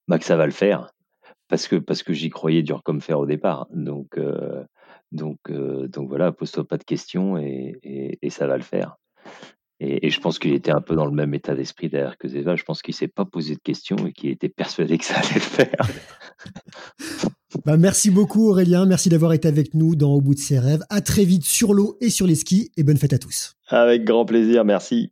bah, 0.07 0.19
que 0.19 0.25
ça 0.25 0.35
va 0.35 0.45
le 0.45 0.51
faire. 0.51 0.91
Parce 1.47 1.67
que, 1.67 1.75
parce 1.75 2.03
que 2.03 2.13
j'y 2.13 2.29
croyais 2.29 2.63
dur 2.63 2.81
comme 2.83 3.01
fer 3.01 3.19
au 3.19 3.25
départ. 3.25 3.67
Donc, 3.71 4.17
euh, 4.17 4.63
donc, 5.11 5.37
euh, 5.49 5.87
donc 5.87 6.09
voilà, 6.09 6.31
pose-toi 6.31 6.67
pas 6.67 6.77
de 6.77 6.83
questions 6.83 7.37
et, 7.37 8.17
et, 8.21 8.29
ça 8.29 8.47
va 8.47 8.57
le 8.57 8.63
faire. 8.63 8.95
Et, 9.79 10.09
je 10.09 10.19
pense 10.19 10.39
qu'il 10.39 10.53
était 10.53 10.71
un 10.71 10.81
peu 10.81 10.95
dans 10.95 11.05
le 11.05 11.11
même 11.11 11.33
état 11.33 11.53
d'esprit 11.53 11.89
derrière 11.89 12.17
que 12.17 12.27
Zeva. 12.27 12.55
Je 12.55 12.63
pense 12.63 12.81
qu'il 12.81 12.95
s'est 12.95 13.07
pas 13.07 13.25
posé 13.25 13.55
de 13.55 13.59
questions 13.59 13.95
et 14.07 14.11
qu'il 14.11 14.31
était 14.31 14.49
persuadé 14.49 14.97
que 14.97 15.05
ça 15.05 15.17
allait 15.19 15.35
le 15.35 15.39
faire. 15.39 15.75
bah 17.63 17.77
merci 17.77 18.09
beaucoup 18.09 18.49
Aurélien, 18.49 18.85
merci 18.85 19.09
d'avoir 19.09 19.33
été 19.33 19.47
avec 19.47 19.73
nous 19.73 19.95
dans 19.95 20.13
Au 20.13 20.21
bout 20.21 20.35
de 20.35 20.39
ses 20.39 20.59
rêves. 20.59 20.83
À 20.89 21.01
très 21.01 21.23
vite 21.23 21.45
sur 21.45 21.73
l'eau 21.73 21.97
et 22.01 22.09
sur 22.09 22.27
les 22.27 22.35
skis 22.35 22.71
et 22.75 22.83
bonne 22.83 22.97
fête 22.97 23.13
à 23.13 23.17
tous. 23.17 23.55
Avec 23.69 24.03
grand 24.03 24.25
plaisir, 24.25 24.65
merci. 24.65 25.11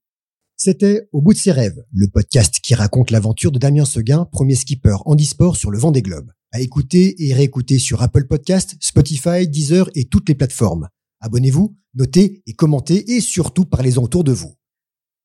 C'était 0.58 1.08
Au 1.12 1.22
bout 1.22 1.34
de 1.34 1.38
ses 1.38 1.52
rêves, 1.52 1.84
le 1.94 2.08
podcast 2.08 2.60
qui 2.62 2.76
raconte 2.76 3.12
l'aventure 3.12 3.52
de 3.52 3.60
Damien 3.60 3.86
Seguin, 3.86 4.26
premier 4.26 4.56
skipper 4.56 4.98
handisport 5.06 5.56
sur 5.56 5.72
le 5.72 5.78
vent 5.78 5.92
des 5.92 6.02
globes. 6.02 6.32
À 6.52 6.60
écouter 6.60 7.16
et 7.24 7.34
réécouter 7.34 7.80
sur 7.80 8.02
Apple 8.02 8.26
Podcast, 8.28 8.76
Spotify, 8.80 9.48
Deezer 9.48 9.90
et 9.96 10.06
toutes 10.06 10.30
les 10.30 10.36
plateformes. 10.36 10.90
Abonnez-vous, 11.22 11.76
notez 11.96 12.44
et 12.46 12.54
commentez 12.54 13.16
et 13.16 13.22
surtout 13.22 13.66
parlez-en 13.66 14.04
autour 14.04 14.24
de 14.24 14.32
vous. 14.32 14.54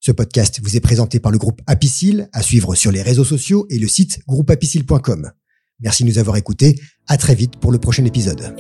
Ce 0.01 0.13
podcast 0.13 0.61
vous 0.63 0.77
est 0.77 0.81
présenté 0.81 1.19
par 1.19 1.33
le 1.33 1.39
groupe 1.39 1.61
Apicil, 1.67 2.29
à 2.33 2.43
suivre 2.43 2.75
sur 2.75 2.93
les 2.93 3.03
réseaux 3.03 3.25
sociaux 3.25 3.67
et 3.69 3.79
le 3.79 3.89
site 3.89 4.21
groupeapicil.com. 4.27 5.33
Merci 5.81 6.05
de 6.05 6.09
nous 6.09 6.19
avoir 6.19 6.37
écoutés. 6.37 6.81
À 7.09 7.17
très 7.17 7.35
vite 7.35 7.57
pour 7.57 7.73
le 7.73 7.79
prochain 7.79 8.05
épisode. 8.05 8.55